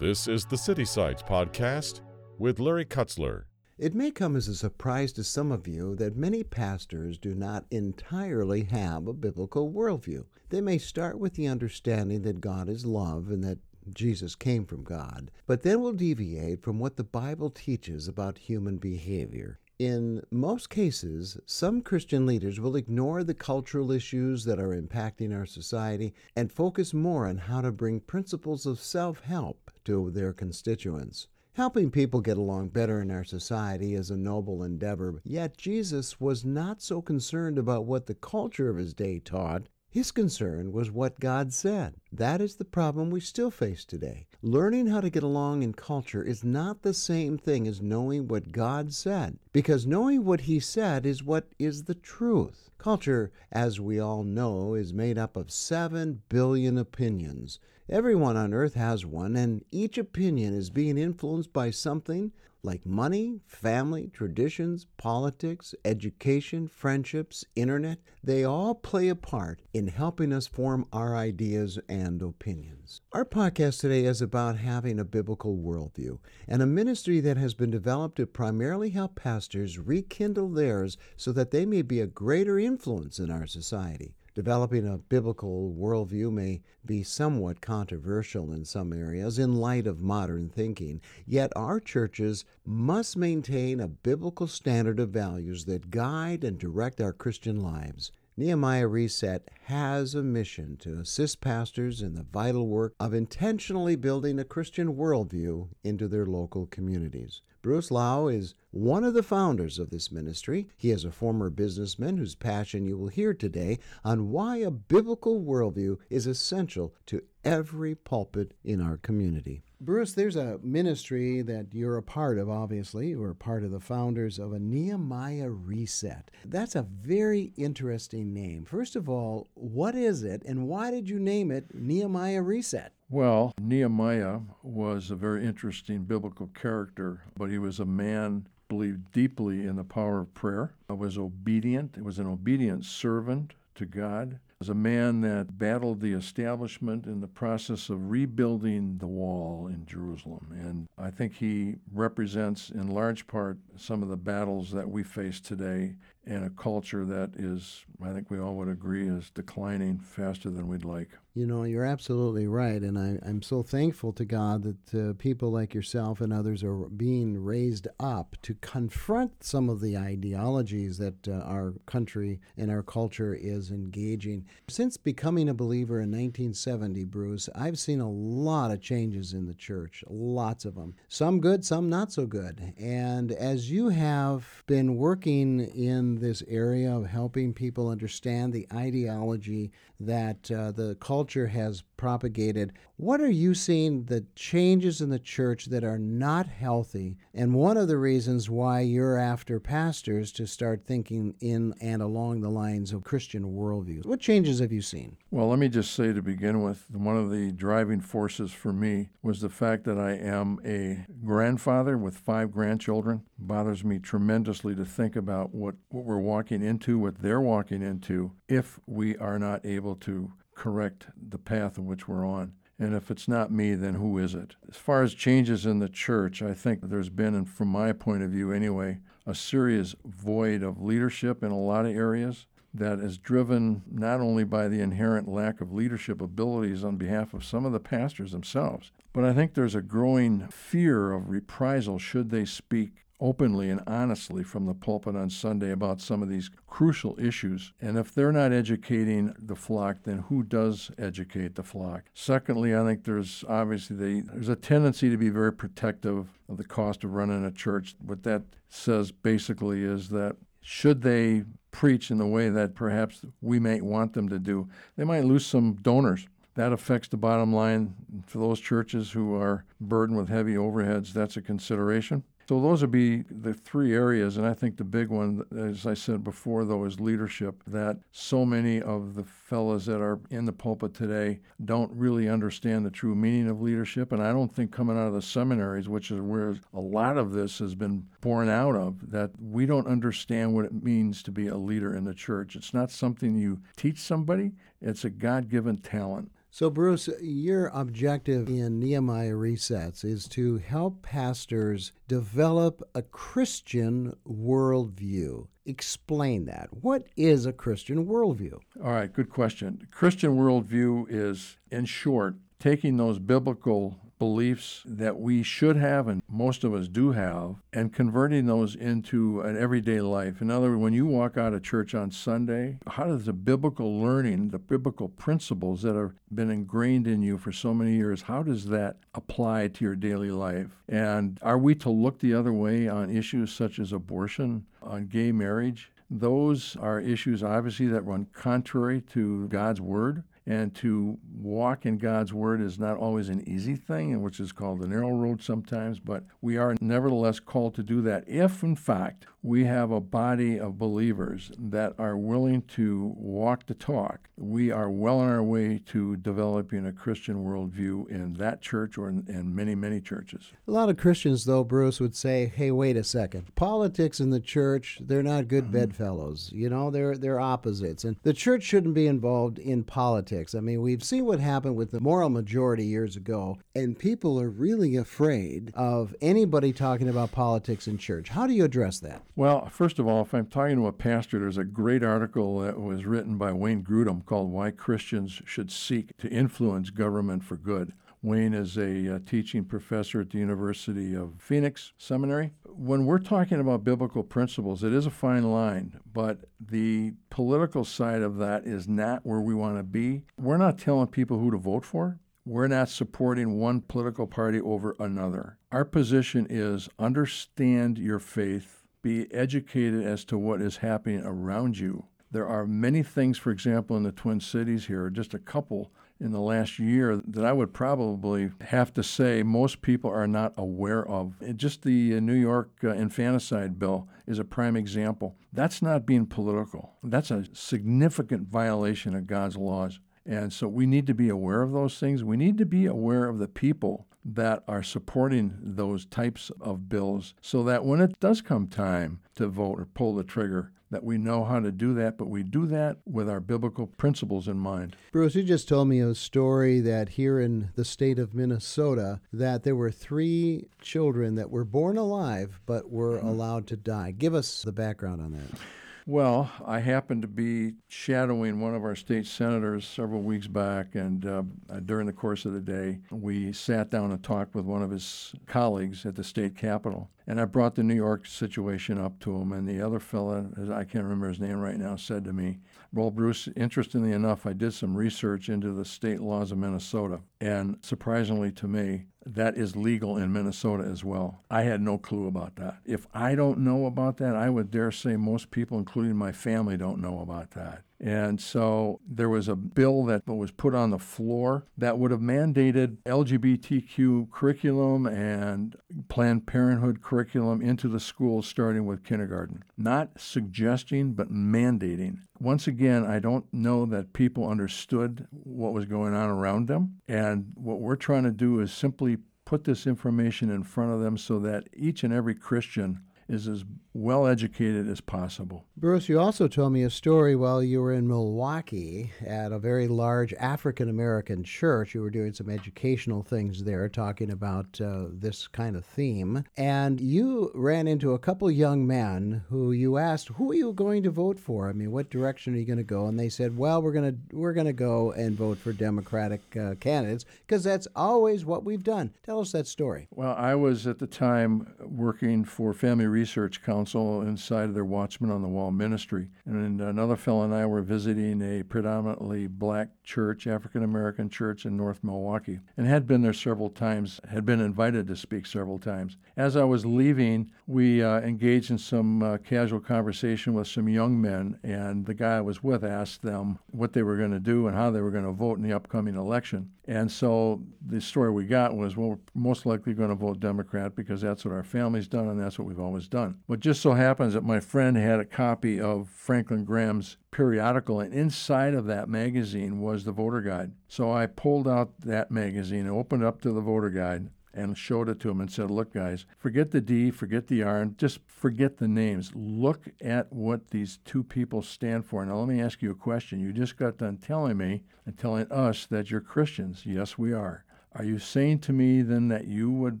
This 0.04 0.28
is 0.28 0.44
the 0.44 0.58
City 0.58 0.84
Sites 0.84 1.22
Podcast 1.22 2.02
with 2.38 2.60
Larry 2.60 2.84
Kutzler. 2.84 3.44
It 3.78 3.94
may 3.94 4.10
come 4.10 4.36
as 4.36 4.48
a 4.48 4.54
surprise 4.54 5.14
to 5.14 5.24
some 5.24 5.50
of 5.50 5.66
you 5.66 5.94
that 5.94 6.14
many 6.14 6.44
pastors 6.44 7.16
do 7.16 7.34
not 7.34 7.64
entirely 7.70 8.64
have 8.64 9.06
a 9.06 9.14
biblical 9.14 9.72
worldview. 9.72 10.26
They 10.50 10.60
may 10.60 10.76
start 10.76 11.18
with 11.18 11.32
the 11.32 11.46
understanding 11.46 12.20
that 12.20 12.42
God 12.42 12.68
is 12.68 12.84
love 12.84 13.30
and 13.30 13.42
that 13.44 13.60
Jesus 13.94 14.36
came 14.36 14.66
from 14.66 14.84
God, 14.84 15.30
but 15.46 15.62
then 15.62 15.80
will 15.80 15.94
deviate 15.94 16.60
from 16.62 16.78
what 16.78 16.96
the 16.96 17.02
Bible 17.02 17.48
teaches 17.48 18.06
about 18.06 18.36
human 18.36 18.76
behavior. 18.76 19.58
In 19.78 20.22
most 20.30 20.68
cases, 20.68 21.38
some 21.46 21.80
Christian 21.80 22.26
leaders 22.26 22.60
will 22.60 22.76
ignore 22.76 23.24
the 23.24 23.32
cultural 23.32 23.90
issues 23.90 24.44
that 24.44 24.60
are 24.60 24.78
impacting 24.78 25.34
our 25.34 25.46
society 25.46 26.12
and 26.36 26.52
focus 26.52 26.92
more 26.92 27.26
on 27.26 27.38
how 27.38 27.62
to 27.62 27.72
bring 27.72 28.00
principles 28.00 28.66
of 28.66 28.78
self 28.78 29.20
help 29.20 29.70
to 29.84 30.10
their 30.10 30.32
constituents. 30.32 31.28
Helping 31.54 31.90
people 31.90 32.20
get 32.20 32.36
along 32.36 32.68
better 32.68 33.00
in 33.00 33.10
our 33.10 33.24
society 33.24 33.94
is 33.94 34.10
a 34.10 34.16
noble 34.16 34.62
endeavor, 34.62 35.20
yet 35.24 35.56
Jesus 35.56 36.20
was 36.20 36.44
not 36.44 36.82
so 36.82 37.00
concerned 37.00 37.58
about 37.58 37.84
what 37.84 38.06
the 38.06 38.14
culture 38.14 38.68
of 38.68 38.76
his 38.76 38.92
day 38.92 39.20
taught 39.20 39.68
his 39.94 40.10
concern 40.10 40.72
was 40.72 40.90
what 40.90 41.20
God 41.20 41.52
said. 41.52 41.94
That 42.10 42.40
is 42.40 42.56
the 42.56 42.64
problem 42.64 43.10
we 43.10 43.20
still 43.20 43.52
face 43.52 43.84
today. 43.84 44.26
Learning 44.42 44.88
how 44.88 45.00
to 45.00 45.08
get 45.08 45.22
along 45.22 45.62
in 45.62 45.72
culture 45.72 46.24
is 46.24 46.42
not 46.42 46.82
the 46.82 46.92
same 46.92 47.38
thing 47.38 47.68
as 47.68 47.80
knowing 47.80 48.26
what 48.26 48.50
God 48.50 48.92
said, 48.92 49.38
because 49.52 49.86
knowing 49.86 50.24
what 50.24 50.40
He 50.40 50.58
said 50.58 51.06
is 51.06 51.22
what 51.22 51.52
is 51.60 51.84
the 51.84 51.94
truth. 51.94 52.70
Culture, 52.76 53.30
as 53.52 53.80
we 53.80 54.00
all 54.00 54.24
know, 54.24 54.74
is 54.74 54.92
made 54.92 55.16
up 55.16 55.36
of 55.36 55.52
seven 55.52 56.22
billion 56.28 56.76
opinions. 56.76 57.60
Everyone 57.90 58.38
on 58.38 58.54
earth 58.54 58.74
has 58.74 59.04
one, 59.04 59.36
and 59.36 59.62
each 59.70 59.98
opinion 59.98 60.54
is 60.54 60.70
being 60.70 60.96
influenced 60.96 61.52
by 61.52 61.70
something 61.70 62.32
like 62.62 62.86
money, 62.86 63.40
family, 63.44 64.08
traditions, 64.08 64.86
politics, 64.96 65.74
education, 65.84 66.66
friendships, 66.66 67.44
internet, 67.54 67.98
they 68.22 68.42
all 68.42 68.74
play 68.74 69.08
a 69.08 69.14
part 69.14 69.60
in 69.74 69.88
helping 69.88 70.32
us 70.32 70.46
form 70.46 70.86
our 70.94 71.14
ideas 71.14 71.78
and 71.86 72.22
opinions. 72.22 73.02
Our 73.12 73.26
podcast 73.26 73.80
today 73.80 74.06
is 74.06 74.22
about 74.22 74.56
having 74.56 74.98
a 74.98 75.04
biblical 75.04 75.58
worldview 75.58 76.20
and 76.48 76.62
a 76.62 76.66
ministry 76.66 77.20
that 77.20 77.36
has 77.36 77.52
been 77.52 77.70
developed 77.70 78.16
to 78.16 78.26
primarily 78.26 78.90
help 78.90 79.14
pastors 79.14 79.78
rekindle 79.78 80.48
theirs 80.48 80.96
so 81.18 81.32
that 81.32 81.50
they 81.50 81.66
may 81.66 81.82
be 81.82 82.00
a 82.00 82.06
greater 82.06 82.58
influence 82.58 83.18
in 83.18 83.30
our 83.30 83.46
society. 83.46 84.14
Developing 84.34 84.84
a 84.84 84.98
biblical 84.98 85.72
worldview 85.78 86.32
may 86.32 86.60
be 86.84 87.04
somewhat 87.04 87.60
controversial 87.60 88.52
in 88.52 88.64
some 88.64 88.92
areas 88.92 89.38
in 89.38 89.54
light 89.54 89.86
of 89.86 90.02
modern 90.02 90.48
thinking, 90.48 91.00
yet 91.24 91.52
our 91.54 91.78
churches 91.78 92.44
must 92.66 93.16
maintain 93.16 93.78
a 93.78 93.86
biblical 93.86 94.48
standard 94.48 94.98
of 94.98 95.10
values 95.10 95.66
that 95.66 95.88
guide 95.88 96.42
and 96.42 96.58
direct 96.58 97.00
our 97.00 97.12
Christian 97.12 97.60
lives. 97.62 98.10
Nehemiah 98.36 98.88
Reset 98.88 99.48
has 99.66 100.16
a 100.16 100.22
mission 100.24 100.76
to 100.78 100.98
assist 100.98 101.40
pastors 101.40 102.02
in 102.02 102.14
the 102.14 102.24
vital 102.24 102.66
work 102.66 102.92
of 102.98 103.14
intentionally 103.14 103.94
building 103.94 104.40
a 104.40 104.44
Christian 104.44 104.96
worldview 104.96 105.68
into 105.84 106.08
their 106.08 106.26
local 106.26 106.66
communities. 106.66 107.40
Bruce 107.64 107.90
Lau 107.90 108.26
is 108.26 108.54
one 108.72 109.04
of 109.04 109.14
the 109.14 109.22
founders 109.22 109.78
of 109.78 109.88
this 109.88 110.12
ministry. 110.12 110.68
He 110.76 110.90
is 110.90 111.02
a 111.02 111.10
former 111.10 111.48
businessman 111.48 112.18
whose 112.18 112.34
passion 112.34 112.84
you 112.84 112.98
will 112.98 113.08
hear 113.08 113.32
today 113.32 113.78
on 114.04 114.28
why 114.28 114.58
a 114.58 114.70
biblical 114.70 115.40
worldview 115.40 115.96
is 116.10 116.26
essential 116.26 116.94
to 117.06 117.22
every 117.42 117.94
pulpit 117.94 118.52
in 118.64 118.82
our 118.82 118.98
community. 118.98 119.62
Bruce, 119.80 120.12
there's 120.12 120.36
a 120.36 120.58
ministry 120.62 121.40
that 121.42 121.68
you're 121.72 121.96
a 121.96 122.02
part 122.02 122.38
of, 122.38 122.50
obviously. 122.50 123.08
You 123.08 123.22
are 123.22 123.34
part 123.34 123.64
of 123.64 123.70
the 123.70 123.80
founders 123.80 124.38
of 124.38 124.52
a 124.52 124.58
Nehemiah 124.58 125.50
Reset. 125.50 126.30
That's 126.44 126.74
a 126.74 126.82
very 126.82 127.52
interesting 127.56 128.32
name. 128.32 128.64
First 128.64 128.96
of 128.96 129.08
all, 129.08 129.48
what 129.54 129.94
is 129.94 130.22
it 130.22 130.42
and 130.44 130.68
why 130.68 130.90
did 130.90 131.08
you 131.08 131.18
name 131.18 131.50
it 131.50 131.74
Nehemiah 131.74 132.42
Reset? 132.42 132.92
Well, 133.10 133.52
Nehemiah 133.60 134.40
was 134.62 135.10
a 135.10 135.16
very 135.16 135.44
interesting 135.44 136.04
biblical 136.04 136.48
character, 136.48 137.22
but 137.36 137.50
he 137.50 137.58
was 137.58 137.78
a 137.78 137.84
man 137.84 138.48
believed 138.68 139.12
deeply 139.12 139.66
in 139.66 139.76
the 139.76 139.84
power 139.84 140.20
of 140.20 140.34
prayer, 140.34 140.74
was 140.88 141.18
obedient, 141.18 142.02
was 142.02 142.18
an 142.18 142.26
obedient 142.26 142.84
servant 142.84 143.54
to 143.74 143.84
God, 143.84 144.38
was 144.58 144.68
a 144.68 144.74
man 144.74 145.20
that 145.20 145.58
battled 145.58 146.00
the 146.00 146.12
establishment 146.12 147.06
in 147.06 147.20
the 147.20 147.28
process 147.28 147.90
of 147.90 148.10
rebuilding 148.10 148.98
the 148.98 149.06
wall 149.06 149.66
in 149.66 149.84
Jerusalem. 149.84 150.48
And 150.52 150.86
I 150.96 151.10
think 151.10 151.34
he 151.34 151.76
represents, 151.92 152.70
in 152.70 152.88
large 152.88 153.26
part, 153.26 153.58
some 153.76 154.02
of 154.02 154.08
the 154.08 154.16
battles 154.16 154.70
that 154.72 154.88
we 154.88 155.02
face 155.02 155.40
today 155.40 155.96
in 156.26 156.44
a 156.44 156.50
culture 156.50 157.04
that 157.04 157.34
is, 157.36 157.84
I 158.02 158.12
think 158.12 158.30
we 158.30 158.38
all 158.38 158.54
would 158.56 158.68
agree, 158.68 159.08
is 159.08 159.30
declining 159.30 159.98
faster 159.98 160.50
than 160.50 160.68
we'd 160.68 160.84
like. 160.84 161.10
You 161.36 161.46
know, 161.46 161.64
you're 161.64 161.84
absolutely 161.84 162.46
right. 162.46 162.80
And 162.80 162.96
I, 162.96 163.18
I'm 163.28 163.42
so 163.42 163.62
thankful 163.64 164.12
to 164.12 164.24
God 164.24 164.62
that 164.62 164.94
uh, 165.10 165.14
people 165.14 165.50
like 165.50 165.74
yourself 165.74 166.20
and 166.20 166.32
others 166.32 166.62
are 166.62 166.76
being 166.76 167.42
raised 167.42 167.88
up 167.98 168.36
to 168.42 168.54
confront 168.54 169.42
some 169.42 169.68
of 169.68 169.80
the 169.80 169.96
ideologies 169.96 170.98
that 170.98 171.26
uh, 171.26 171.32
our 171.32 171.74
country 171.86 172.40
and 172.56 172.70
our 172.70 172.84
culture 172.84 173.34
is 173.34 173.72
engaging. 173.72 174.46
Since 174.68 174.96
becoming 174.96 175.48
a 175.48 175.54
believer 175.54 175.96
in 175.96 176.12
1970, 176.12 177.04
Bruce, 177.06 177.48
I've 177.52 177.80
seen 177.80 178.00
a 178.00 178.10
lot 178.10 178.70
of 178.70 178.80
changes 178.80 179.32
in 179.32 179.46
the 179.46 179.54
church, 179.54 180.04
lots 180.08 180.64
of 180.64 180.76
them. 180.76 180.94
Some 181.08 181.40
good, 181.40 181.64
some 181.64 181.90
not 181.90 182.12
so 182.12 182.26
good. 182.26 182.74
And 182.78 183.32
as 183.32 183.72
you 183.72 183.88
have 183.88 184.62
been 184.68 184.94
working 184.94 185.58
in 185.58 186.13
this 186.16 186.42
area 186.48 186.94
of 186.94 187.06
helping 187.06 187.52
people 187.52 187.88
understand 187.88 188.52
the 188.52 188.66
ideology 188.72 189.72
that 190.00 190.50
uh, 190.50 190.70
the 190.72 190.96
culture 190.96 191.46
has 191.46 191.82
propagated. 192.04 192.70
What 192.96 193.22
are 193.22 193.30
you 193.30 193.54
seeing 193.54 194.04
the 194.04 194.26
changes 194.36 195.00
in 195.00 195.08
the 195.08 195.18
church 195.18 195.64
that 195.66 195.84
are 195.84 195.98
not 195.98 196.46
healthy? 196.46 197.16
And 197.32 197.54
one 197.54 197.78
of 197.78 197.88
the 197.88 197.96
reasons 197.96 198.50
why 198.50 198.80
you're 198.80 199.16
after 199.16 199.58
pastors 199.58 200.30
to 200.32 200.46
start 200.46 200.84
thinking 200.84 201.34
in 201.40 201.72
and 201.80 202.02
along 202.02 202.42
the 202.42 202.50
lines 202.50 202.92
of 202.92 203.04
Christian 203.04 203.54
worldviews. 203.54 204.04
What 204.04 204.20
changes 204.20 204.58
have 204.58 204.70
you 204.70 204.82
seen? 204.82 205.16
Well, 205.30 205.48
let 205.48 205.58
me 205.58 205.70
just 205.70 205.94
say 205.94 206.12
to 206.12 206.20
begin 206.20 206.62
with, 206.62 206.84
one 206.90 207.16
of 207.16 207.30
the 207.30 207.50
driving 207.52 208.02
forces 208.02 208.52
for 208.52 208.74
me 208.74 209.08
was 209.22 209.40
the 209.40 209.48
fact 209.48 209.84
that 209.84 209.96
I 209.98 210.12
am 210.12 210.60
a 210.62 211.06
grandfather 211.24 211.96
with 211.96 212.18
five 212.18 212.52
grandchildren. 212.52 213.22
It 213.38 213.48
bothers 213.48 213.82
me 213.82 213.98
tremendously 213.98 214.74
to 214.74 214.84
think 214.84 215.16
about 215.16 215.54
what, 215.54 215.76
what 215.88 216.04
we're 216.04 216.18
walking 216.18 216.62
into, 216.62 216.98
what 216.98 217.22
they're 217.22 217.40
walking 217.40 217.80
into, 217.80 218.32
if 218.46 218.78
we 218.86 219.16
are 219.16 219.38
not 219.38 219.64
able 219.64 219.94
to 219.96 220.34
correct 220.54 221.06
the 221.16 221.38
path 221.38 221.78
in 221.78 221.86
which 221.86 222.08
we're 222.08 222.26
on. 222.26 222.52
And 222.78 222.94
if 222.94 223.10
it's 223.10 223.28
not 223.28 223.52
me, 223.52 223.74
then 223.74 223.94
who 223.94 224.18
is 224.18 224.34
it? 224.34 224.56
As 224.68 224.76
far 224.76 225.02
as 225.02 225.14
changes 225.14 225.64
in 225.64 225.78
the 225.78 225.88
church, 225.88 226.42
I 226.42 226.54
think 226.54 226.80
there's 226.82 227.08
been, 227.08 227.34
and 227.34 227.48
from 227.48 227.68
my 227.68 227.92
point 227.92 228.22
of 228.22 228.30
view 228.30 228.50
anyway, 228.50 228.98
a 229.26 229.34
serious 229.34 229.94
void 230.04 230.62
of 230.62 230.82
leadership 230.82 231.42
in 231.42 231.52
a 231.52 231.58
lot 231.58 231.86
of 231.86 231.94
areas 231.94 232.46
that 232.74 232.98
is 232.98 233.18
driven 233.18 233.82
not 233.88 234.20
only 234.20 234.42
by 234.42 234.66
the 234.66 234.80
inherent 234.80 235.28
lack 235.28 235.60
of 235.60 235.72
leadership 235.72 236.20
abilities 236.20 236.82
on 236.82 236.96
behalf 236.96 237.32
of 237.32 237.44
some 237.44 237.64
of 237.64 237.72
the 237.72 237.78
pastors 237.78 238.32
themselves, 238.32 238.90
but 239.12 239.24
I 239.24 239.32
think 239.32 239.54
there's 239.54 239.76
a 239.76 239.82
growing 239.82 240.48
fear 240.48 241.12
of 241.12 241.30
reprisal 241.30 242.00
should 242.00 242.30
they 242.30 242.44
speak 242.44 243.03
openly 243.24 243.70
and 243.70 243.80
honestly 243.86 244.44
from 244.44 244.66
the 244.66 244.74
pulpit 244.74 245.16
on 245.16 245.30
Sunday 245.30 245.70
about 245.70 245.98
some 245.98 246.22
of 246.22 246.28
these 246.28 246.50
crucial 246.66 247.18
issues. 247.18 247.72
And 247.80 247.96
if 247.96 248.14
they're 248.14 248.32
not 248.32 248.52
educating 248.52 249.34
the 249.38 249.56
flock, 249.56 250.02
then 250.02 250.18
who 250.28 250.42
does 250.42 250.90
educate 250.98 251.54
the 251.54 251.62
flock? 251.62 252.02
Secondly, 252.12 252.76
I 252.76 252.84
think 252.84 253.04
there's 253.04 253.42
obviously 253.48 253.96
the, 253.96 254.20
there's 254.30 254.50
a 254.50 254.56
tendency 254.56 255.08
to 255.08 255.16
be 255.16 255.30
very 255.30 255.54
protective 255.54 256.28
of 256.50 256.58
the 256.58 256.64
cost 256.64 257.02
of 257.02 257.14
running 257.14 257.46
a 257.46 257.50
church. 257.50 257.94
What 258.04 258.24
that 258.24 258.42
says 258.68 259.10
basically 259.10 259.82
is 259.82 260.10
that 260.10 260.36
should 260.60 261.00
they 261.00 261.44
preach 261.70 262.10
in 262.10 262.18
the 262.18 262.26
way 262.26 262.50
that 262.50 262.74
perhaps 262.74 263.24
we 263.40 263.58
may 263.58 263.80
want 263.80 264.12
them 264.12 264.28
to 264.28 264.38
do, 264.38 264.68
they 264.96 265.04
might 265.04 265.24
lose 265.24 265.46
some 265.46 265.74
donors. 265.80 266.28
That 266.56 266.72
affects 266.72 267.08
the 267.08 267.16
bottom 267.16 267.52
line 267.52 267.94
for 268.26 268.38
those 268.38 268.60
churches 268.60 269.10
who 269.10 269.34
are 269.34 269.64
burdened 269.80 270.18
with 270.18 270.28
heavy 270.28 270.54
overheads. 270.54 271.12
That's 271.12 271.36
a 271.36 271.42
consideration. 271.42 272.22
So 272.46 272.60
those 272.60 272.82
would 272.82 272.90
be 272.90 273.22
the 273.30 273.54
three 273.54 273.94
areas, 273.94 274.36
and 274.36 274.46
I 274.46 274.52
think 274.52 274.76
the 274.76 274.84
big 274.84 275.08
one, 275.08 275.44
as 275.56 275.86
I 275.86 275.94
said 275.94 276.22
before, 276.22 276.64
though, 276.64 276.84
is 276.84 277.00
leadership. 277.00 277.62
That 277.66 277.98
so 278.12 278.44
many 278.44 278.82
of 278.82 279.14
the 279.14 279.24
fellows 279.24 279.86
that 279.86 280.02
are 280.02 280.20
in 280.30 280.44
the 280.44 280.52
pulpit 280.52 280.92
today 280.92 281.40
don't 281.64 281.90
really 281.94 282.28
understand 282.28 282.84
the 282.84 282.90
true 282.90 283.14
meaning 283.14 283.48
of 283.48 283.62
leadership, 283.62 284.12
and 284.12 284.22
I 284.22 284.32
don't 284.32 284.54
think 284.54 284.72
coming 284.72 284.98
out 284.98 285.06
of 285.06 285.14
the 285.14 285.22
seminaries, 285.22 285.88
which 285.88 286.10
is 286.10 286.20
where 286.20 286.56
a 286.74 286.80
lot 286.80 287.16
of 287.16 287.32
this 287.32 287.58
has 287.60 287.74
been 287.74 288.06
born 288.20 288.50
out 288.50 288.76
of, 288.76 289.10
that 289.10 289.30
we 289.40 289.64
don't 289.64 289.86
understand 289.86 290.54
what 290.54 290.66
it 290.66 290.82
means 290.82 291.22
to 291.22 291.32
be 291.32 291.48
a 291.48 291.56
leader 291.56 291.96
in 291.96 292.04
the 292.04 292.14
church. 292.14 292.56
It's 292.56 292.74
not 292.74 292.90
something 292.90 293.36
you 293.36 293.62
teach 293.76 293.98
somebody; 293.98 294.52
it's 294.82 295.04
a 295.04 295.10
God-given 295.10 295.78
talent. 295.78 296.30
So, 296.54 296.70
Bruce, 296.70 297.08
your 297.20 297.66
objective 297.74 298.48
in 298.48 298.78
Nehemiah 298.78 299.32
Resets 299.32 300.04
is 300.04 300.28
to 300.28 300.58
help 300.58 301.02
pastors 301.02 301.90
develop 302.06 302.88
a 302.94 303.02
Christian 303.02 304.14
worldview. 304.24 305.48
Explain 305.66 306.44
that. 306.44 306.68
What 306.70 307.08
is 307.16 307.44
a 307.44 307.52
Christian 307.52 308.06
worldview? 308.06 308.60
All 308.80 308.92
right, 308.92 309.12
good 309.12 309.30
question. 309.30 309.88
Christian 309.90 310.36
worldview 310.36 311.06
is, 311.08 311.56
in 311.72 311.86
short, 311.86 312.36
taking 312.60 312.98
those 312.98 313.18
biblical 313.18 313.96
beliefs 314.18 314.82
that 314.84 315.18
we 315.18 315.42
should 315.42 315.76
have 315.76 316.08
and 316.08 316.22
most 316.28 316.64
of 316.64 316.74
us 316.74 316.88
do 316.88 317.12
have 317.12 317.56
and 317.72 317.92
converting 317.92 318.46
those 318.46 318.74
into 318.74 319.40
an 319.40 319.56
everyday 319.56 320.00
life. 320.00 320.40
In 320.40 320.50
other 320.50 320.70
words, 320.70 320.82
when 320.82 320.92
you 320.92 321.06
walk 321.06 321.36
out 321.36 321.54
of 321.54 321.62
church 321.62 321.94
on 321.94 322.10
Sunday, 322.10 322.78
how 322.86 323.04
does 323.04 323.26
the 323.26 323.32
biblical 323.32 324.00
learning, 324.00 324.48
the 324.50 324.58
biblical 324.58 325.08
principles 325.08 325.82
that 325.82 325.94
have 325.94 326.12
been 326.32 326.50
ingrained 326.50 327.06
in 327.06 327.22
you 327.22 327.38
for 327.38 327.52
so 327.52 327.74
many 327.74 327.94
years, 327.94 328.22
how 328.22 328.42
does 328.42 328.66
that 328.66 328.96
apply 329.14 329.68
to 329.68 329.84
your 329.84 329.96
daily 329.96 330.30
life? 330.30 330.82
And 330.88 331.38
are 331.42 331.58
we 331.58 331.74
to 331.76 331.90
look 331.90 332.18
the 332.18 332.34
other 332.34 332.52
way 332.52 332.88
on 332.88 333.14
issues 333.14 333.52
such 333.52 333.78
as 333.78 333.92
abortion, 333.92 334.66
on 334.82 335.06
gay 335.06 335.32
marriage? 335.32 335.90
Those 336.10 336.76
are 336.76 337.00
issues, 337.00 337.42
obviously, 337.42 337.86
that 337.86 338.02
run 338.02 338.26
contrary 338.32 339.00
to 339.12 339.48
God's 339.48 339.80
Word. 339.80 340.22
And 340.46 340.74
to 340.76 341.18
walk 341.34 341.86
in 341.86 341.96
God's 341.96 342.32
Word 342.34 342.60
is 342.60 342.78
not 342.78 342.98
always 342.98 343.30
an 343.30 343.48
easy 343.48 343.76
thing, 343.76 344.20
which 344.20 344.40
is 344.40 344.52
called 344.52 344.80
the 344.80 344.88
narrow 344.88 345.10
road 345.10 345.42
sometimes, 345.42 345.98
but 346.00 346.24
we 346.42 346.58
are 346.58 346.76
nevertheless 346.80 347.40
called 347.40 347.74
to 347.76 347.82
do 347.82 348.02
that 348.02 348.24
if, 348.28 348.62
in 348.62 348.76
fact, 348.76 349.26
we 349.44 349.64
have 349.64 349.90
a 349.90 350.00
body 350.00 350.58
of 350.58 350.78
believers 350.78 351.52
that 351.58 351.92
are 351.98 352.16
willing 352.16 352.62
to 352.62 353.12
walk 353.14 353.66
the 353.66 353.74
talk. 353.74 354.30
We 354.38 354.70
are 354.70 354.90
well 354.90 355.18
on 355.18 355.28
our 355.28 355.42
way 355.42 355.82
to 355.88 356.16
developing 356.16 356.86
a 356.86 356.92
Christian 356.92 357.44
worldview 357.44 358.08
in 358.08 358.32
that 358.34 358.62
church 358.62 358.96
or 358.96 359.10
in, 359.10 359.26
in 359.28 359.54
many, 359.54 359.74
many 359.74 360.00
churches. 360.00 360.50
A 360.66 360.70
lot 360.70 360.88
of 360.88 360.96
Christians, 360.96 361.44
though, 361.44 361.62
Bruce, 361.62 362.00
would 362.00 362.16
say, 362.16 362.46
hey, 362.56 362.70
wait 362.70 362.96
a 362.96 363.04
second. 363.04 363.54
Politics 363.54 364.18
in 364.18 364.30
the 364.30 364.40
church, 364.40 364.98
they're 365.02 365.22
not 365.22 365.46
good 365.46 365.64
mm-hmm. 365.64 365.74
bedfellows. 365.74 366.50
You 366.50 366.70
know, 366.70 366.90
they're, 366.90 367.18
they're 367.18 367.38
opposites. 367.38 368.04
And 368.04 368.16
the 368.22 368.32
church 368.32 368.62
shouldn't 368.62 368.94
be 368.94 369.06
involved 369.06 369.58
in 369.58 369.84
politics. 369.84 370.54
I 370.54 370.60
mean, 370.60 370.80
we've 370.80 371.04
seen 371.04 371.26
what 371.26 371.38
happened 371.38 371.76
with 371.76 371.90
the 371.90 372.00
moral 372.00 372.30
majority 372.30 372.86
years 372.86 373.14
ago, 373.14 373.58
and 373.74 373.98
people 373.98 374.40
are 374.40 374.48
really 374.48 374.96
afraid 374.96 375.70
of 375.74 376.14
anybody 376.22 376.72
talking 376.72 377.10
about 377.10 377.30
politics 377.30 377.86
in 377.86 377.98
church. 377.98 378.30
How 378.30 378.46
do 378.46 378.54
you 378.54 378.64
address 378.64 379.00
that? 379.00 379.20
Well, 379.36 379.66
first 379.68 379.98
of 379.98 380.06
all, 380.06 380.22
if 380.22 380.32
I'm 380.32 380.46
talking 380.46 380.76
to 380.76 380.86
a 380.86 380.92
pastor, 380.92 381.40
there's 381.40 381.58
a 381.58 381.64
great 381.64 382.04
article 382.04 382.60
that 382.60 382.80
was 382.80 383.04
written 383.04 383.36
by 383.36 383.50
Wayne 383.50 383.82
Grudem 383.82 384.24
called 384.24 384.52
Why 384.52 384.70
Christians 384.70 385.42
Should 385.44 385.72
Seek 385.72 386.16
to 386.18 386.28
Influence 386.28 386.90
Government 386.90 387.42
for 387.42 387.56
Good. 387.56 387.94
Wayne 388.22 388.54
is 388.54 388.78
a 388.78 389.16
uh, 389.16 389.18
teaching 389.26 389.64
professor 389.64 390.20
at 390.20 390.30
the 390.30 390.38
University 390.38 391.16
of 391.16 391.34
Phoenix 391.38 391.92
Seminary. 391.98 392.52
When 392.64 393.06
we're 393.06 393.18
talking 393.18 393.58
about 393.58 393.82
biblical 393.82 394.22
principles, 394.22 394.84
it 394.84 394.92
is 394.92 395.04
a 395.04 395.10
fine 395.10 395.50
line, 395.50 395.98
but 396.12 396.44
the 396.60 397.14
political 397.28 397.84
side 397.84 398.22
of 398.22 398.36
that 398.38 398.64
is 398.64 398.86
not 398.86 399.26
where 399.26 399.40
we 399.40 399.52
want 399.52 399.78
to 399.78 399.82
be. 399.82 400.22
We're 400.38 400.58
not 400.58 400.78
telling 400.78 401.08
people 401.08 401.40
who 401.40 401.50
to 401.50 401.58
vote 401.58 401.84
for. 401.84 402.20
We're 402.46 402.68
not 402.68 402.88
supporting 402.88 403.58
one 403.58 403.80
political 403.80 404.28
party 404.28 404.60
over 404.60 404.94
another. 405.00 405.58
Our 405.72 405.84
position 405.84 406.46
is 406.48 406.88
understand 406.98 407.98
your 407.98 408.20
faith 408.20 408.73
be 409.04 409.32
educated 409.32 410.02
as 410.02 410.24
to 410.24 410.38
what 410.38 410.60
is 410.60 410.78
happening 410.78 411.20
around 411.20 411.78
you. 411.78 412.06
There 412.32 412.48
are 412.48 412.66
many 412.66 413.04
things, 413.04 413.38
for 413.38 413.52
example, 413.52 413.96
in 413.96 414.02
the 414.02 414.10
Twin 414.10 414.40
Cities 414.40 414.86
here, 414.86 415.08
just 415.10 415.34
a 415.34 415.38
couple 415.38 415.92
in 416.18 416.32
the 416.32 416.40
last 416.40 416.78
year 416.78 417.20
that 417.28 417.44
I 417.44 417.52
would 417.52 417.72
probably 417.72 418.50
have 418.62 418.92
to 418.94 419.02
say 419.04 419.42
most 419.42 419.82
people 419.82 420.10
are 420.10 420.26
not 420.26 420.54
aware 420.56 421.06
of. 421.06 421.34
Just 421.54 421.82
the 421.82 422.16
uh, 422.16 422.20
New 422.20 422.34
York 422.34 422.70
uh, 422.82 422.88
infanticide 422.88 423.78
bill 423.78 424.08
is 424.26 424.38
a 424.38 424.44
prime 424.44 424.74
example. 424.74 425.36
That's 425.52 425.82
not 425.82 426.06
being 426.06 426.26
political, 426.26 426.94
that's 427.04 427.30
a 427.30 427.44
significant 427.52 428.48
violation 428.48 429.14
of 429.14 429.26
God's 429.26 429.56
laws. 429.56 430.00
And 430.26 430.50
so 430.50 430.66
we 430.66 430.86
need 430.86 431.06
to 431.08 431.14
be 431.14 431.28
aware 431.28 431.60
of 431.60 431.72
those 431.72 431.98
things. 431.98 432.24
We 432.24 432.38
need 432.38 432.56
to 432.56 432.64
be 432.64 432.86
aware 432.86 433.28
of 433.28 433.38
the 433.38 433.48
people 433.48 434.06
that 434.24 434.62
are 434.66 434.82
supporting 434.82 435.54
those 435.60 436.06
types 436.06 436.50
of 436.60 436.88
bills 436.88 437.34
so 437.40 437.62
that 437.64 437.84
when 437.84 438.00
it 438.00 438.18
does 438.20 438.40
come 438.40 438.66
time 438.66 439.20
to 439.36 439.46
vote 439.46 439.78
or 439.78 439.86
pull 439.86 440.14
the 440.14 440.24
trigger, 440.24 440.72
that 440.90 441.02
we 441.02 441.18
know 441.18 441.44
how 441.44 441.58
to 441.58 441.72
do 441.72 441.92
that, 441.94 442.16
but 442.16 442.28
we 442.28 442.44
do 442.44 442.66
that 442.66 442.98
with 443.04 443.28
our 443.28 443.40
biblical 443.40 443.88
principles 443.88 444.46
in 444.46 444.56
mind. 444.56 444.94
Bruce, 445.10 445.34
you 445.34 445.42
just 445.42 445.68
told 445.68 445.88
me 445.88 445.98
a 445.98 446.14
story 446.14 446.78
that 446.80 447.10
here 447.10 447.40
in 447.40 447.70
the 447.74 447.84
state 447.84 448.18
of 448.18 448.32
Minnesota 448.32 449.20
that 449.32 449.64
there 449.64 449.74
were 449.74 449.90
three 449.90 450.68
children 450.80 451.34
that 451.34 451.50
were 451.50 451.64
born 451.64 451.96
alive 451.96 452.60
but 452.64 452.90
were 452.90 453.18
mm-hmm. 453.18 453.26
allowed 453.26 453.66
to 453.66 453.76
die. 453.76 454.12
Give 454.12 454.34
us 454.34 454.62
the 454.62 454.72
background 454.72 455.20
on 455.20 455.32
that. 455.32 455.58
Well, 456.06 456.50
I 456.66 456.80
happened 456.80 457.22
to 457.22 457.28
be 457.28 457.76
shadowing 457.88 458.60
one 458.60 458.74
of 458.74 458.84
our 458.84 458.94
state 458.94 459.26
senators 459.26 459.86
several 459.86 460.20
weeks 460.20 460.46
back, 460.46 460.94
and 460.94 461.24
uh, 461.24 461.42
during 461.86 462.06
the 462.06 462.12
course 462.12 462.44
of 462.44 462.52
the 462.52 462.60
day, 462.60 462.98
we 463.10 463.54
sat 463.54 463.90
down 463.90 464.10
and 464.10 464.22
talked 464.22 464.54
with 464.54 464.66
one 464.66 464.82
of 464.82 464.90
his 464.90 465.32
colleagues 465.46 466.04
at 466.04 466.14
the 466.14 466.22
state 466.22 466.56
capitol. 466.56 467.08
And 467.26 467.40
I 467.40 467.46
brought 467.46 467.74
the 467.74 467.82
New 467.82 467.94
York 467.94 468.26
situation 468.26 468.98
up 468.98 469.18
to 469.20 469.34
him, 469.36 469.52
and 469.52 469.66
the 469.66 469.80
other 469.80 469.98
fella, 469.98 470.46
I 470.70 470.84
can't 470.84 471.04
remember 471.04 471.28
his 471.28 471.40
name 471.40 471.58
right 471.58 471.78
now, 471.78 471.96
said 471.96 472.24
to 472.24 472.32
me, 472.32 472.58
Well, 472.92 473.10
Bruce, 473.10 473.48
interestingly 473.56 474.12
enough, 474.12 474.44
I 474.44 474.52
did 474.52 474.74
some 474.74 474.94
research 474.94 475.48
into 475.48 475.72
the 475.72 475.86
state 475.86 476.20
laws 476.20 476.52
of 476.52 476.58
Minnesota. 476.58 477.20
And 477.40 477.78
surprisingly 477.82 478.52
to 478.52 478.68
me, 478.68 479.06
that 479.26 479.56
is 479.56 479.74
legal 479.74 480.18
in 480.18 480.32
Minnesota 480.32 480.84
as 480.84 481.02
well. 481.02 481.40
I 481.50 481.62
had 481.62 481.80
no 481.80 481.96
clue 481.96 482.26
about 482.26 482.56
that. 482.56 482.76
If 482.84 483.06
I 483.14 483.34
don't 483.34 483.60
know 483.60 483.86
about 483.86 484.18
that, 484.18 484.36
I 484.36 484.50
would 484.50 484.70
dare 484.70 484.92
say 484.92 485.16
most 485.16 485.50
people, 485.50 485.78
including 485.78 486.16
my 486.16 486.32
family, 486.32 486.76
don't 486.76 487.00
know 487.00 487.20
about 487.20 487.52
that. 487.52 487.82
And 488.04 488.38
so 488.38 489.00
there 489.08 489.30
was 489.30 489.48
a 489.48 489.56
bill 489.56 490.04
that 490.04 490.26
was 490.26 490.50
put 490.50 490.74
on 490.74 490.90
the 490.90 490.98
floor 490.98 491.64
that 491.78 491.98
would 491.98 492.10
have 492.10 492.20
mandated 492.20 492.98
LGBTQ 493.06 494.30
curriculum 494.30 495.06
and 495.06 495.74
Planned 496.08 496.46
Parenthood 496.46 497.00
curriculum 497.00 497.62
into 497.62 497.88
the 497.88 497.98
schools 497.98 498.46
starting 498.46 498.84
with 498.84 499.04
kindergarten. 499.04 499.64
Not 499.78 500.20
suggesting, 500.20 501.14
but 501.14 501.32
mandating. 501.32 502.18
Once 502.38 502.66
again, 502.66 503.06
I 503.06 503.20
don't 503.20 503.46
know 503.54 503.86
that 503.86 504.12
people 504.12 504.46
understood 504.46 505.26
what 505.30 505.72
was 505.72 505.86
going 505.86 506.12
on 506.12 506.28
around 506.28 506.68
them. 506.68 507.00
And 507.08 507.52
what 507.54 507.80
we're 507.80 507.96
trying 507.96 508.24
to 508.24 508.30
do 508.30 508.60
is 508.60 508.70
simply 508.70 509.16
put 509.46 509.64
this 509.64 509.86
information 509.86 510.50
in 510.50 510.62
front 510.62 510.92
of 510.92 511.00
them 511.00 511.16
so 511.16 511.38
that 511.38 511.68
each 511.72 512.04
and 512.04 512.12
every 512.12 512.34
Christian 512.34 513.00
is 513.30 513.48
as 513.48 513.64
well 513.94 514.26
educated 514.26 514.88
as 514.88 515.00
possible. 515.00 515.64
Bruce, 515.76 516.08
you 516.08 516.18
also 516.18 516.48
told 516.48 516.72
me 516.72 516.82
a 516.82 516.90
story 516.90 517.36
while 517.36 517.62
you 517.62 517.80
were 517.80 517.92
in 517.92 518.08
Milwaukee 518.08 519.12
at 519.24 519.52
a 519.52 519.58
very 519.58 519.86
large 519.86 520.34
African 520.34 520.88
American 520.88 521.44
church. 521.44 521.94
You 521.94 522.02
were 522.02 522.10
doing 522.10 522.32
some 522.32 522.50
educational 522.50 523.22
things 523.22 523.62
there, 523.62 523.88
talking 523.88 524.30
about 524.30 524.80
uh, 524.80 525.04
this 525.10 525.46
kind 525.46 525.76
of 525.76 525.84
theme. 525.84 526.44
And 526.56 527.00
you 527.00 527.52
ran 527.54 527.86
into 527.86 528.12
a 528.12 528.18
couple 528.18 528.50
young 528.50 528.84
men 528.84 529.44
who 529.48 529.70
you 529.70 529.96
asked, 529.96 530.28
"Who 530.28 530.50
are 530.50 530.56
you 530.56 530.72
going 530.72 531.04
to 531.04 531.10
vote 531.10 531.38
for? 531.38 531.68
I 531.68 531.72
mean, 531.72 531.92
what 531.92 532.10
direction 532.10 532.54
are 532.54 532.58
you 532.58 532.66
going 532.66 532.78
to 532.78 532.82
go?" 532.82 533.06
And 533.06 533.18
they 533.18 533.28
said, 533.28 533.56
"Well, 533.56 533.80
we're 533.80 533.92
going 533.92 534.12
to 534.12 534.36
we're 534.36 534.54
going 534.54 534.66
to 534.66 534.72
go 534.72 535.12
and 535.12 535.36
vote 535.36 535.58
for 535.58 535.72
Democratic 535.72 536.40
uh, 536.56 536.74
candidates 536.80 537.26
because 537.46 537.62
that's 537.62 537.86
always 537.94 538.44
what 538.44 538.64
we've 538.64 538.82
done." 538.82 539.12
Tell 539.24 539.38
us 539.38 539.52
that 539.52 539.68
story. 539.68 540.08
Well, 540.10 540.34
I 540.36 540.56
was 540.56 540.88
at 540.88 540.98
the 540.98 541.06
time 541.06 541.72
working 541.80 542.44
for 542.44 542.72
Family 542.74 543.06
Research 543.06 543.62
Council 543.62 543.83
council 543.84 544.22
inside 544.22 544.70
of 544.70 544.74
their 544.74 544.82
Watchmen 544.82 545.30
on 545.30 545.42
the 545.42 545.48
Wall 545.48 545.70
ministry. 545.70 546.30
And 546.46 546.80
another 546.80 547.16
fellow 547.16 547.42
and 547.42 547.54
I 547.54 547.66
were 547.66 547.82
visiting 547.82 548.40
a 548.40 548.62
predominantly 548.62 549.46
black 549.46 549.90
church, 550.04 550.46
African 550.46 550.82
American 550.82 551.28
church 551.28 551.66
in 551.66 551.76
North 551.76 552.02
Milwaukee, 552.02 552.60
and 552.78 552.86
had 552.86 553.06
been 553.06 553.20
there 553.20 553.34
several 553.34 553.68
times, 553.68 554.20
had 554.26 554.46
been 554.46 554.60
invited 554.60 555.06
to 555.06 555.16
speak 555.16 555.44
several 555.44 555.78
times. 555.78 556.16
As 556.34 556.56
I 556.56 556.64
was 556.64 556.86
leaving, 556.86 557.50
we 557.66 558.02
uh, 558.02 558.20
engaged 558.20 558.70
in 558.70 558.78
some 558.78 559.22
uh, 559.22 559.36
casual 559.36 559.80
conversation 559.80 560.54
with 560.54 560.66
some 560.66 560.88
young 560.88 561.20
men, 561.20 561.58
and 561.62 562.06
the 562.06 562.14
guy 562.14 562.38
I 562.38 562.40
was 562.40 562.62
with 562.62 562.84
asked 562.84 563.20
them 563.20 563.58
what 563.70 563.92
they 563.92 564.02
were 564.02 564.16
going 564.16 564.30
to 564.30 564.40
do 564.40 564.66
and 564.66 564.74
how 564.74 564.90
they 564.90 565.02
were 565.02 565.10
going 565.10 565.24
to 565.24 565.32
vote 565.32 565.58
in 565.58 565.62
the 565.62 565.76
upcoming 565.76 566.16
election. 566.16 566.70
And 566.86 567.10
so 567.10 567.62
the 567.86 568.00
story 568.00 568.30
we 568.30 568.44
got 568.44 568.76
was, 568.76 568.96
well, 568.96 569.10
we're 569.10 569.18
most 569.34 569.64
likely 569.64 569.94
going 569.94 570.10
to 570.10 570.14
vote 570.14 570.40
Democrat 570.40 570.94
because 570.94 571.20
that's 571.20 571.44
what 571.44 571.54
our 571.54 571.64
family's 571.64 572.08
done 572.08 572.28
and 572.28 572.38
that's 572.38 572.58
what 572.58 572.68
we've 572.68 572.80
always 572.80 573.08
done. 573.08 573.38
But 573.48 573.60
just 573.60 573.73
so 573.80 573.92
happens 573.92 574.34
that 574.34 574.44
my 574.44 574.60
friend 574.60 574.96
had 574.96 575.20
a 575.20 575.24
copy 575.24 575.80
of 575.80 576.08
Franklin 576.08 576.64
Graham's 576.64 577.16
periodical, 577.30 578.00
and 578.00 578.12
inside 578.12 578.74
of 578.74 578.86
that 578.86 579.08
magazine 579.08 579.80
was 579.80 580.04
the 580.04 580.12
voter 580.12 580.40
guide. 580.40 580.72
So 580.88 581.12
I 581.12 581.26
pulled 581.26 581.68
out 581.68 582.00
that 582.00 582.30
magazine, 582.30 582.88
opened 582.88 583.24
up 583.24 583.40
to 583.42 583.52
the 583.52 583.60
voter 583.60 583.90
guide, 583.90 584.30
and 584.54 584.78
showed 584.78 585.08
it 585.08 585.20
to 585.20 585.30
him 585.30 585.40
and 585.40 585.50
said, 585.50 585.70
Look, 585.70 585.92
guys, 585.92 586.26
forget 586.38 586.70
the 586.70 586.80
D, 586.80 587.10
forget 587.10 587.48
the 587.48 587.62
R, 587.62 587.80
and 587.80 587.98
just 587.98 588.20
forget 588.26 588.76
the 588.76 588.88
names. 588.88 589.32
Look 589.34 589.88
at 590.00 590.32
what 590.32 590.70
these 590.70 590.98
two 591.04 591.24
people 591.24 591.62
stand 591.62 592.06
for. 592.06 592.24
Now, 592.24 592.36
let 592.36 592.48
me 592.48 592.60
ask 592.60 592.80
you 592.80 592.90
a 592.90 592.94
question. 592.94 593.40
You 593.40 593.52
just 593.52 593.76
got 593.76 593.98
done 593.98 594.18
telling 594.18 594.56
me 594.56 594.84
and 595.04 595.18
telling 595.18 595.50
us 595.50 595.86
that 595.86 596.10
you're 596.10 596.20
Christians. 596.20 596.86
Yes, 596.86 597.18
we 597.18 597.32
are. 597.32 597.63
Are 597.96 598.04
you 598.04 598.18
saying 598.18 598.58
to 598.60 598.72
me 598.72 599.02
then 599.02 599.28
that 599.28 599.46
you 599.46 599.70
would 599.70 600.00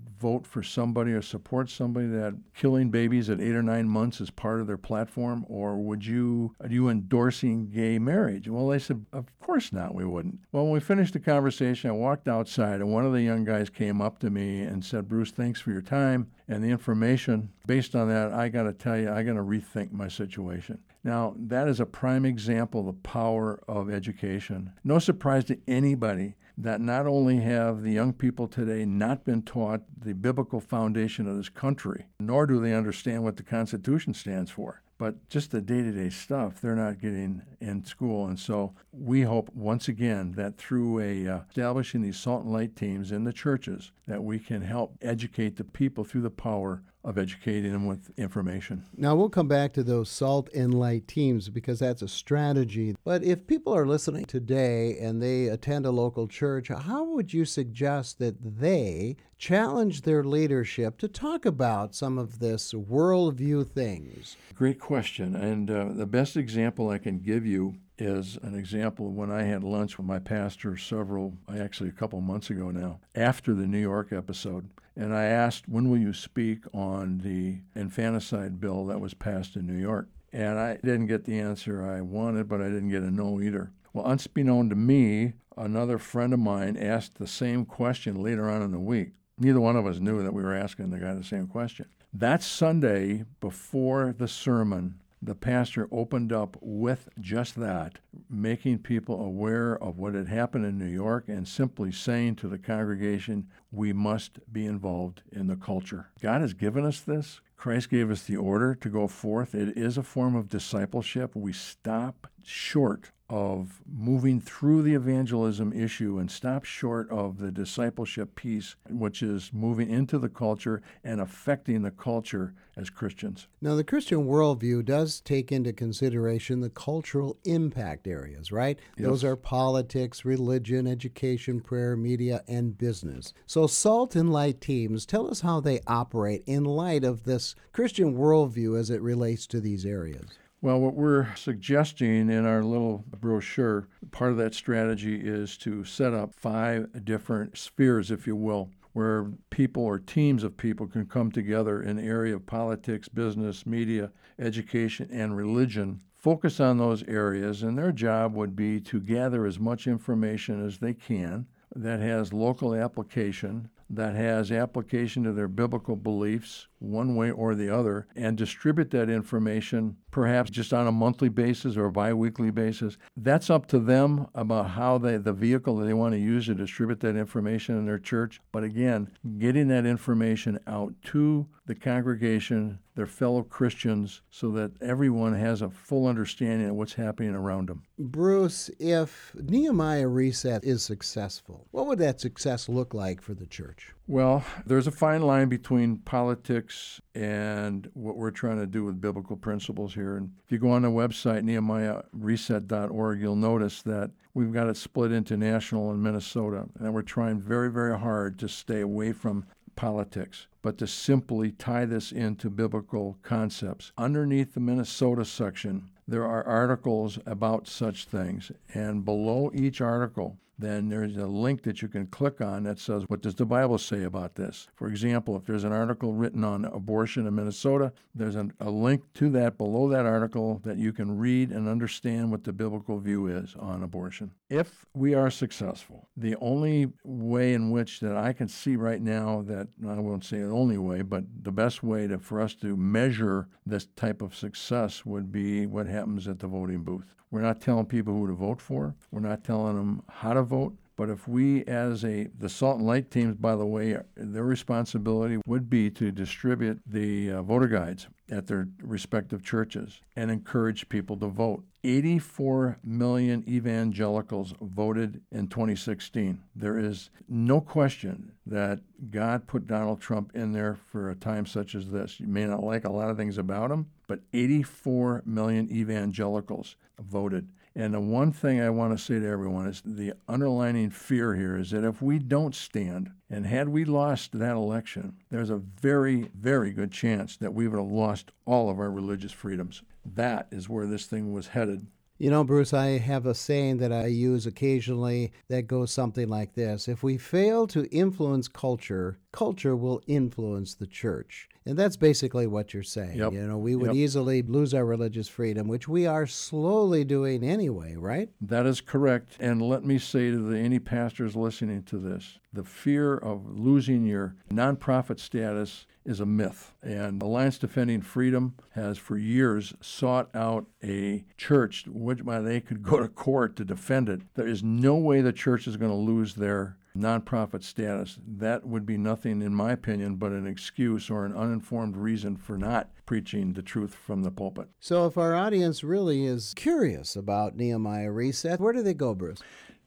vote 0.18 0.46
for 0.46 0.64
somebody 0.64 1.12
or 1.12 1.22
support 1.22 1.70
somebody 1.70 2.08
that 2.08 2.34
killing 2.52 2.90
babies 2.90 3.30
at 3.30 3.40
eight 3.40 3.54
or 3.54 3.62
nine 3.62 3.88
months 3.88 4.20
is 4.20 4.30
part 4.30 4.60
of 4.60 4.66
their 4.66 4.76
platform, 4.76 5.44
or 5.48 5.76
would 5.76 6.04
you 6.04 6.54
are 6.60 6.68
you 6.68 6.88
endorsing 6.88 7.70
gay 7.70 8.00
marriage? 8.00 8.48
Well, 8.48 8.66
they 8.66 8.80
said, 8.80 9.06
of 9.12 9.26
course 9.38 9.72
not, 9.72 9.94
we 9.94 10.04
wouldn't. 10.04 10.40
Well, 10.50 10.64
when 10.64 10.72
we 10.72 10.80
finished 10.80 11.12
the 11.12 11.20
conversation, 11.20 11.90
I 11.90 11.92
walked 11.92 12.26
outside, 12.26 12.80
and 12.80 12.92
one 12.92 13.06
of 13.06 13.12
the 13.12 13.22
young 13.22 13.44
guys 13.44 13.70
came 13.70 14.00
up 14.00 14.18
to 14.20 14.30
me 14.30 14.62
and 14.62 14.84
said, 14.84 15.08
Bruce, 15.08 15.30
thanks 15.30 15.60
for 15.60 15.70
your 15.70 15.82
time 15.82 16.30
and 16.48 16.64
the 16.64 16.70
information. 16.70 17.50
Based 17.66 17.94
on 17.94 18.08
that, 18.08 18.32
I 18.32 18.48
got 18.48 18.64
to 18.64 18.72
tell 18.72 18.98
you, 18.98 19.12
I 19.12 19.22
got 19.22 19.34
to 19.34 19.42
rethink 19.42 19.92
my 19.92 20.08
situation. 20.08 20.78
Now, 21.04 21.34
that 21.38 21.68
is 21.68 21.80
a 21.80 21.86
prime 21.86 22.24
example 22.24 22.80
of 22.80 22.86
the 22.86 22.92
power 22.94 23.60
of 23.68 23.90
education. 23.90 24.72
No 24.82 24.98
surprise 24.98 25.44
to 25.44 25.58
anybody 25.68 26.34
that 26.56 26.80
not 26.80 27.06
only 27.06 27.40
have 27.40 27.82
the 27.82 27.92
young 27.92 28.12
people 28.12 28.46
today 28.46 28.84
not 28.84 29.24
been 29.24 29.42
taught 29.42 29.82
the 29.96 30.14
biblical 30.14 30.60
foundation 30.60 31.26
of 31.28 31.36
this 31.36 31.48
country, 31.48 32.06
nor 32.20 32.46
do 32.46 32.60
they 32.60 32.72
understand 32.72 33.24
what 33.24 33.36
the 33.36 33.42
Constitution 33.42 34.14
stands 34.14 34.50
for, 34.50 34.82
but 34.96 35.28
just 35.28 35.50
the 35.50 35.60
day 35.60 35.82
to 35.82 35.90
day 35.90 36.08
stuff 36.08 36.60
they're 36.60 36.76
not 36.76 37.00
getting 37.00 37.42
in 37.60 37.84
school. 37.84 38.26
And 38.26 38.38
so 38.38 38.74
we 38.92 39.22
hope 39.22 39.50
once 39.54 39.88
again 39.88 40.32
that 40.32 40.56
through 40.56 41.00
a, 41.00 41.26
uh, 41.26 41.40
establishing 41.48 42.02
these 42.02 42.18
salt 42.18 42.44
and 42.44 42.52
light 42.52 42.76
teams 42.76 43.10
in 43.10 43.24
the 43.24 43.32
churches, 43.32 43.90
that 44.06 44.22
we 44.22 44.38
can 44.38 44.62
help 44.62 44.96
educate 45.02 45.56
the 45.56 45.64
people 45.64 46.04
through 46.04 46.22
the 46.22 46.30
power 46.30 46.82
of 47.04 47.18
educating 47.18 47.72
them 47.72 47.86
with 47.86 48.10
information. 48.16 48.84
Now, 48.96 49.14
we'll 49.14 49.28
come 49.28 49.46
back 49.46 49.74
to 49.74 49.82
those 49.82 50.08
salt 50.08 50.48
and 50.54 50.72
light 50.72 51.06
teams 51.06 51.50
because 51.50 51.78
that's 51.78 52.00
a 52.00 52.08
strategy. 52.08 52.96
But 53.04 53.22
if 53.22 53.46
people 53.46 53.74
are 53.74 53.86
listening 53.86 54.24
today 54.24 54.96
and 54.98 55.22
they 55.22 55.48
attend 55.48 55.84
a 55.84 55.90
local 55.90 56.26
church, 56.26 56.68
how 56.68 57.04
would 57.04 57.34
you 57.34 57.44
suggest 57.44 58.18
that 58.20 58.36
they 58.40 59.16
challenge 59.36 60.02
their 60.02 60.24
leadership 60.24 60.96
to 60.98 61.08
talk 61.08 61.44
about 61.44 61.94
some 61.94 62.16
of 62.16 62.38
this 62.38 62.72
worldview 62.72 63.68
things? 63.68 64.36
Great 64.54 64.80
question. 64.80 65.36
And 65.36 65.70
uh, 65.70 65.88
the 65.92 66.06
best 66.06 66.36
example 66.36 66.88
I 66.88 66.98
can 66.98 67.18
give 67.18 67.44
you 67.44 67.74
is 67.98 68.38
an 68.42 68.54
example 68.54 69.06
of 69.06 69.14
when 69.14 69.30
I 69.30 69.42
had 69.42 69.64
lunch 69.64 69.98
with 69.98 70.06
my 70.06 70.18
pastor 70.18 70.76
several, 70.76 71.34
actually 71.48 71.88
a 71.88 71.92
couple 71.92 72.20
months 72.20 72.50
ago 72.50 72.70
now, 72.70 73.00
after 73.14 73.54
the 73.54 73.66
New 73.66 73.78
York 73.78 74.12
episode. 74.12 74.68
And 74.96 75.14
I 75.14 75.24
asked, 75.24 75.68
when 75.68 75.88
will 75.88 75.98
you 75.98 76.12
speak 76.12 76.60
on 76.72 77.18
the 77.18 77.60
infanticide 77.74 78.60
bill 78.60 78.86
that 78.86 79.00
was 79.00 79.14
passed 79.14 79.56
in 79.56 79.66
New 79.66 79.80
York? 79.80 80.08
And 80.32 80.58
I 80.58 80.76
didn't 80.76 81.06
get 81.06 81.24
the 81.24 81.38
answer 81.38 81.84
I 81.84 82.00
wanted, 82.00 82.48
but 82.48 82.60
I 82.60 82.64
didn't 82.64 82.90
get 82.90 83.02
a 83.02 83.10
no 83.10 83.40
either. 83.40 83.72
Well, 83.92 84.06
unbeknown 84.06 84.68
to 84.70 84.76
me, 84.76 85.34
another 85.56 85.98
friend 85.98 86.32
of 86.32 86.40
mine 86.40 86.76
asked 86.76 87.18
the 87.18 87.26
same 87.28 87.64
question 87.64 88.20
later 88.20 88.50
on 88.50 88.62
in 88.62 88.72
the 88.72 88.80
week. 88.80 89.12
Neither 89.38 89.60
one 89.60 89.76
of 89.76 89.86
us 89.86 90.00
knew 90.00 90.22
that 90.22 90.34
we 90.34 90.42
were 90.42 90.54
asking 90.54 90.90
the 90.90 90.98
guy 90.98 91.14
the 91.14 91.24
same 91.24 91.46
question. 91.46 91.86
That 92.12 92.42
Sunday, 92.42 93.24
before 93.40 94.14
the 94.16 94.28
sermon, 94.28 95.00
the 95.24 95.34
pastor 95.34 95.88
opened 95.90 96.32
up 96.32 96.58
with 96.60 97.08
just 97.18 97.54
that, 97.56 97.98
making 98.28 98.78
people 98.78 99.24
aware 99.24 99.82
of 99.82 99.96
what 99.96 100.14
had 100.14 100.28
happened 100.28 100.66
in 100.66 100.78
New 100.78 100.84
York 100.84 101.28
and 101.28 101.48
simply 101.48 101.90
saying 101.90 102.36
to 102.36 102.48
the 102.48 102.58
congregation, 102.58 103.48
we 103.72 103.92
must 103.92 104.38
be 104.52 104.66
involved 104.66 105.22
in 105.32 105.46
the 105.46 105.56
culture. 105.56 106.10
God 106.20 106.42
has 106.42 106.52
given 106.52 106.84
us 106.84 107.00
this. 107.00 107.40
Christ 107.64 107.88
gave 107.88 108.10
us 108.10 108.24
the 108.24 108.36
order 108.36 108.74
to 108.74 108.90
go 108.90 109.06
forth. 109.06 109.54
It 109.54 109.74
is 109.74 109.96
a 109.96 110.02
form 110.02 110.36
of 110.36 110.50
discipleship. 110.50 111.34
We 111.34 111.54
stop 111.54 112.26
short 112.42 113.10
of 113.30 113.80
moving 113.90 114.38
through 114.38 114.82
the 114.82 114.94
evangelism 114.94 115.72
issue 115.72 116.18
and 116.18 116.30
stop 116.30 116.64
short 116.64 117.10
of 117.10 117.38
the 117.38 117.50
discipleship 117.50 118.34
piece, 118.34 118.76
which 118.90 119.22
is 119.22 119.50
moving 119.52 119.88
into 119.88 120.18
the 120.18 120.28
culture 120.28 120.82
and 121.02 121.22
affecting 121.22 121.80
the 121.80 121.90
culture 121.90 122.54
as 122.76 122.90
Christians. 122.90 123.48
Now, 123.62 123.76
the 123.76 123.84
Christian 123.84 124.26
worldview 124.26 124.84
does 124.84 125.20
take 125.20 125.50
into 125.50 125.72
consideration 125.72 126.60
the 126.60 126.70
cultural 126.70 127.38
impact 127.44 128.06
areas, 128.06 128.52
right? 128.52 128.78
Yes. 128.98 129.06
Those 129.06 129.24
are 129.24 129.36
politics, 129.36 130.24
religion, 130.24 130.86
education, 130.86 131.60
prayer, 131.60 131.96
media, 131.96 132.42
and 132.46 132.76
business. 132.76 133.32
So, 133.46 133.66
Salt 133.66 134.16
and 134.16 134.32
Light 134.32 134.60
teams, 134.60 135.06
tell 135.06 135.30
us 135.30 135.40
how 135.40 135.60
they 135.60 135.80
operate 135.86 136.42
in 136.46 136.64
light 136.64 137.04
of 137.04 137.24
this 137.24 137.53
Christian 137.72 138.16
worldview 138.16 138.78
as 138.78 138.90
it 138.90 139.02
relates 139.02 139.46
to 139.48 139.60
these 139.60 139.84
areas. 139.84 140.30
Well, 140.60 140.80
what 140.80 140.94
we're 140.94 141.34
suggesting 141.34 142.30
in 142.30 142.46
our 142.46 142.62
little 142.62 143.04
brochure, 143.20 143.88
part 144.12 144.30
of 144.30 144.38
that 144.38 144.54
strategy 144.54 145.20
is 145.20 145.58
to 145.58 145.84
set 145.84 146.14
up 146.14 146.34
five 146.34 147.04
different 147.04 147.58
spheres, 147.58 148.10
if 148.10 148.26
you 148.26 148.36
will, 148.36 148.70
where 148.92 149.30
people 149.50 149.82
or 149.82 149.98
teams 149.98 150.42
of 150.42 150.56
people 150.56 150.86
can 150.86 151.04
come 151.04 151.30
together 151.30 151.82
in 151.82 151.96
the 151.96 152.02
area 152.02 152.34
of 152.36 152.46
politics, 152.46 153.08
business, 153.08 153.66
media, 153.66 154.10
education, 154.38 155.08
and 155.12 155.36
religion 155.36 156.00
focus 156.24 156.58
on 156.58 156.78
those 156.78 157.02
areas, 157.02 157.62
and 157.62 157.76
their 157.76 157.92
job 157.92 158.34
would 158.34 158.56
be 158.56 158.80
to 158.80 158.98
gather 158.98 159.44
as 159.44 159.58
much 159.58 159.86
information 159.86 160.64
as 160.64 160.78
they 160.78 160.94
can 160.94 161.46
that 161.76 162.00
has 162.00 162.32
local 162.32 162.74
application, 162.74 163.68
that 163.90 164.14
has 164.14 164.50
application 164.50 165.22
to 165.22 165.32
their 165.32 165.48
biblical 165.48 165.96
beliefs, 165.96 166.66
one 166.84 167.16
way 167.16 167.30
or 167.30 167.54
the 167.54 167.74
other, 167.74 168.06
and 168.14 168.36
distribute 168.36 168.90
that 168.90 169.08
information 169.10 169.96
perhaps 170.14 170.48
just 170.48 170.72
on 170.72 170.86
a 170.86 170.92
monthly 170.92 171.28
basis 171.28 171.76
or 171.76 171.86
a 171.86 171.92
biweekly 171.92 172.52
basis. 172.52 172.96
That's 173.16 173.50
up 173.50 173.66
to 173.66 173.80
them 173.80 174.28
about 174.32 174.70
how 174.70 174.96
they, 174.96 175.16
the 175.16 175.32
vehicle 175.32 175.76
that 175.78 175.86
they 175.86 175.92
want 175.92 176.14
to 176.14 176.20
use 176.20 176.46
to 176.46 176.54
distribute 176.54 177.00
that 177.00 177.16
information 177.16 177.76
in 177.76 177.84
their 177.84 177.98
church. 177.98 178.40
But 178.52 178.62
again, 178.62 179.10
getting 179.38 179.66
that 179.68 179.86
information 179.86 180.60
out 180.68 180.94
to 181.06 181.48
the 181.66 181.74
congregation, 181.74 182.78
their 182.94 183.06
fellow 183.06 183.42
Christians, 183.42 184.20
so 184.30 184.52
that 184.52 184.70
everyone 184.80 185.34
has 185.34 185.62
a 185.62 185.70
full 185.70 186.06
understanding 186.06 186.68
of 186.68 186.76
what's 186.76 186.94
happening 186.94 187.34
around 187.34 187.68
them. 187.68 187.82
Bruce, 187.98 188.70
if 188.78 189.34
Nehemiah 189.34 190.06
Reset 190.06 190.62
is 190.62 190.84
successful, 190.84 191.66
what 191.72 191.86
would 191.86 191.98
that 191.98 192.20
success 192.20 192.68
look 192.68 192.94
like 192.94 193.20
for 193.20 193.34
the 193.34 193.46
church? 193.46 193.94
Well, 194.06 194.44
there's 194.66 194.86
a 194.86 194.92
fine 194.92 195.22
line 195.22 195.48
between 195.48 195.96
politics 195.96 197.00
and 197.14 197.88
what 197.94 198.16
we're 198.16 198.30
trying 198.30 198.58
to 198.58 198.66
do 198.66 198.84
with 198.84 199.00
biblical 199.00 199.34
principles 199.34 199.94
here. 199.94 200.18
And 200.18 200.32
if 200.44 200.52
you 200.52 200.58
go 200.58 200.72
on 200.72 200.82
the 200.82 200.88
website, 200.88 201.42
nehemiahreset.org, 201.42 203.20
you'll 203.20 203.36
notice 203.36 203.80
that 203.82 204.10
we've 204.34 204.52
got 204.52 204.68
it 204.68 204.76
split 204.76 205.10
into 205.10 205.38
national 205.38 205.90
and 205.90 206.02
Minnesota. 206.02 206.66
And 206.78 206.92
we're 206.92 207.00
trying 207.00 207.40
very, 207.40 207.70
very 207.70 207.98
hard 207.98 208.38
to 208.40 208.48
stay 208.48 208.82
away 208.82 209.12
from 209.12 209.46
politics, 209.74 210.48
but 210.60 210.76
to 210.78 210.86
simply 210.86 211.52
tie 211.52 211.86
this 211.86 212.12
into 212.12 212.50
biblical 212.50 213.18
concepts. 213.22 213.90
Underneath 213.96 214.52
the 214.52 214.60
Minnesota 214.60 215.24
section, 215.24 215.88
there 216.06 216.26
are 216.26 216.44
articles 216.44 217.18
about 217.24 217.66
such 217.68 218.04
things. 218.04 218.52
And 218.74 219.02
below 219.02 219.50
each 219.54 219.80
article, 219.80 220.36
then 220.58 220.88
there's 220.88 221.16
a 221.16 221.26
link 221.26 221.62
that 221.62 221.82
you 221.82 221.88
can 221.88 222.06
click 222.06 222.40
on 222.40 222.62
that 222.64 222.78
says, 222.78 223.04
What 223.08 223.22
does 223.22 223.34
the 223.34 223.46
Bible 223.46 223.78
say 223.78 224.04
about 224.04 224.36
this? 224.36 224.68
For 224.74 224.88
example, 224.88 225.36
if 225.36 225.44
there's 225.44 225.64
an 225.64 225.72
article 225.72 226.12
written 226.12 226.44
on 226.44 226.64
abortion 226.64 227.26
in 227.26 227.34
Minnesota, 227.34 227.92
there's 228.14 228.36
an, 228.36 228.52
a 228.60 228.70
link 228.70 229.02
to 229.14 229.28
that 229.30 229.58
below 229.58 229.88
that 229.88 230.06
article 230.06 230.60
that 230.64 230.78
you 230.78 230.92
can 230.92 231.18
read 231.18 231.50
and 231.50 231.68
understand 231.68 232.30
what 232.30 232.44
the 232.44 232.52
biblical 232.52 232.98
view 232.98 233.26
is 233.26 233.54
on 233.58 233.82
abortion. 233.82 234.30
If 234.48 234.86
we 234.94 235.14
are 235.14 235.30
successful, 235.30 236.08
the 236.16 236.36
only 236.36 236.92
way 237.02 237.54
in 237.54 237.70
which 237.70 238.00
that 238.00 238.16
I 238.16 238.32
can 238.32 238.48
see 238.48 238.76
right 238.76 239.02
now 239.02 239.42
that 239.46 239.68
I 239.86 239.98
won't 239.98 240.24
say 240.24 240.38
the 240.38 240.50
only 240.50 240.78
way, 240.78 241.02
but 241.02 241.24
the 241.42 241.52
best 241.52 241.82
way 241.82 242.06
to, 242.06 242.18
for 242.18 242.40
us 242.40 242.54
to 242.56 242.76
measure 242.76 243.48
this 243.66 243.86
type 243.96 244.22
of 244.22 244.36
success 244.36 245.04
would 245.04 245.32
be 245.32 245.66
what 245.66 245.86
happens 245.86 246.28
at 246.28 246.38
the 246.38 246.46
voting 246.46 246.82
booth. 246.82 247.14
We're 247.34 247.40
not 247.40 247.60
telling 247.60 247.86
people 247.86 248.14
who 248.14 248.28
to 248.28 248.32
vote 248.32 248.60
for. 248.60 248.94
We're 249.10 249.18
not 249.18 249.42
telling 249.42 249.74
them 249.74 250.04
how 250.08 250.34
to 250.34 250.43
vote. 250.44 250.76
But 250.96 251.10
if 251.10 251.26
we, 251.26 251.64
as 251.64 252.04
a 252.04 252.28
the 252.38 252.48
Salt 252.48 252.78
and 252.78 252.86
Light 252.86 253.10
teams, 253.10 253.34
by 253.34 253.56
the 253.56 253.66
way, 253.66 253.98
their 254.16 254.44
responsibility 254.44 255.38
would 255.46 255.68
be 255.68 255.90
to 255.90 256.12
distribute 256.12 256.80
the 256.86 257.32
uh, 257.32 257.42
voter 257.42 257.66
guides 257.66 258.06
at 258.30 258.46
their 258.46 258.68
respective 258.80 259.42
churches 259.42 260.00
and 260.16 260.30
encourage 260.30 260.88
people 260.88 261.16
to 261.16 261.26
vote. 261.26 261.64
84 261.82 262.78
million 262.82 263.44
evangelicals 263.46 264.54
voted 264.60 265.20
in 265.30 265.48
2016. 265.48 266.42
There 266.56 266.78
is 266.78 267.10
no 267.28 267.60
question 267.60 268.32
that 268.46 268.80
God 269.10 269.46
put 269.46 269.66
Donald 269.66 270.00
Trump 270.00 270.32
in 270.34 270.52
there 270.52 270.76
for 270.90 271.10
a 271.10 271.14
time 271.14 271.44
such 271.44 271.74
as 271.74 271.90
this. 271.90 272.18
You 272.20 272.26
may 272.26 272.46
not 272.46 272.62
like 272.62 272.84
a 272.84 272.92
lot 272.92 273.10
of 273.10 273.18
things 273.18 273.36
about 273.36 273.70
him, 273.70 273.90
but 274.06 274.20
84 274.32 275.24
million 275.26 275.70
evangelicals 275.70 276.76
voted. 276.98 277.48
And 277.76 277.92
the 277.92 278.00
one 278.00 278.30
thing 278.30 278.60
I 278.60 278.70
want 278.70 278.96
to 278.96 279.04
say 279.04 279.18
to 279.18 279.26
everyone 279.26 279.66
is 279.66 279.82
the 279.84 280.12
underlining 280.28 280.90
fear 280.90 281.34
here 281.34 281.56
is 281.56 281.72
that 281.72 281.82
if 281.82 282.00
we 282.00 282.20
don't 282.20 282.54
stand, 282.54 283.10
and 283.28 283.46
had 283.46 283.68
we 283.68 283.84
lost 283.84 284.38
that 284.38 284.54
election, 284.54 285.16
there's 285.30 285.50
a 285.50 285.56
very, 285.56 286.30
very 286.38 286.70
good 286.70 286.92
chance 286.92 287.36
that 287.38 287.52
we 287.52 287.66
would 287.66 287.78
have 287.78 287.90
lost 287.90 288.30
all 288.46 288.70
of 288.70 288.78
our 288.78 288.92
religious 288.92 289.32
freedoms. 289.32 289.82
That 290.04 290.46
is 290.52 290.68
where 290.68 290.86
this 290.86 291.06
thing 291.06 291.32
was 291.32 291.48
headed. 291.48 291.88
You 292.16 292.30
know, 292.30 292.44
Bruce, 292.44 292.72
I 292.72 292.98
have 292.98 293.26
a 293.26 293.34
saying 293.34 293.78
that 293.78 293.92
I 293.92 294.06
use 294.06 294.46
occasionally 294.46 295.32
that 295.48 295.66
goes 295.66 295.90
something 295.90 296.28
like 296.28 296.54
this 296.54 296.86
If 296.86 297.02
we 297.02 297.18
fail 297.18 297.66
to 297.66 297.90
influence 297.90 298.46
culture, 298.46 299.18
culture 299.32 299.74
will 299.74 300.00
influence 300.06 300.74
the 300.74 300.86
church. 300.86 301.48
And 301.66 301.78
that's 301.78 301.96
basically 301.96 302.46
what 302.46 302.74
you're 302.74 302.82
saying. 302.82 303.16
Yep. 303.16 303.32
You 303.32 303.46
know, 303.46 303.56
we 303.56 303.74
would 303.74 303.88
Yep. 303.88 303.96
easily 303.96 304.42
lose 304.42 304.74
our 304.74 304.84
religious 304.84 305.28
freedom, 305.28 305.66
which 305.66 305.88
we 305.88 306.06
are 306.06 306.26
slowly 306.26 307.04
doing 307.04 307.42
anyway, 307.42 307.96
right? 307.96 308.28
That 308.40 308.66
is 308.66 308.82
correct. 308.82 309.36
And 309.40 309.62
let 309.62 309.82
me 309.82 309.98
say 309.98 310.30
to 310.30 310.36
the, 310.38 310.58
any 310.58 310.78
pastors 310.78 311.34
listening 311.34 311.82
to 311.84 311.98
this 311.98 312.38
the 312.52 312.62
fear 312.64 313.16
of 313.16 313.58
losing 313.58 314.04
your 314.04 314.36
nonprofit 314.48 315.18
status 315.18 315.86
is 316.04 316.20
a 316.20 316.26
myth. 316.26 316.72
And 316.82 317.20
Alliance 317.20 317.58
Defending 317.58 318.00
Freedom 318.02 318.54
has 318.72 318.96
for 318.98 319.16
years 319.16 319.74
sought 319.80 320.28
out 320.36 320.66
a 320.84 321.24
church 321.36 321.86
which 321.88 322.22
why 322.22 322.40
they 322.40 322.60
could 322.60 322.82
go 322.82 323.00
to 323.00 323.08
court 323.08 323.56
to 323.56 323.64
defend 323.64 324.08
it. 324.08 324.20
There 324.34 324.46
is 324.46 324.62
no 324.62 324.96
way 324.96 325.20
the 325.22 325.32
church 325.32 325.66
is 325.66 325.76
going 325.78 325.90
to 325.90 325.96
lose 325.96 326.34
their 326.34 326.76
nonprofit 326.96 327.62
status. 327.62 328.18
That 328.26 328.66
would 328.66 328.86
be 328.86 328.96
nothing, 328.96 329.42
in 329.42 329.54
my 329.54 329.72
opinion, 329.72 330.16
but 330.16 330.32
an 330.32 330.46
excuse 330.46 331.10
or 331.10 331.24
an 331.24 331.34
uninformed 331.34 331.96
reason 331.96 332.36
for 332.36 332.56
not 332.56 332.90
preaching 333.06 333.52
the 333.52 333.62
truth 333.62 333.94
from 333.94 334.22
the 334.22 334.30
pulpit. 334.30 334.68
So, 334.80 335.06
if 335.06 335.18
our 335.18 335.34
audience 335.34 335.84
really 335.84 336.24
is 336.24 336.54
curious 336.54 337.16
about 337.16 337.56
Nehemiah 337.56 338.10
Reset, 338.10 338.60
where 338.60 338.72
do 338.72 338.82
they 338.82 338.94
go, 338.94 339.14
Bruce? 339.14 339.42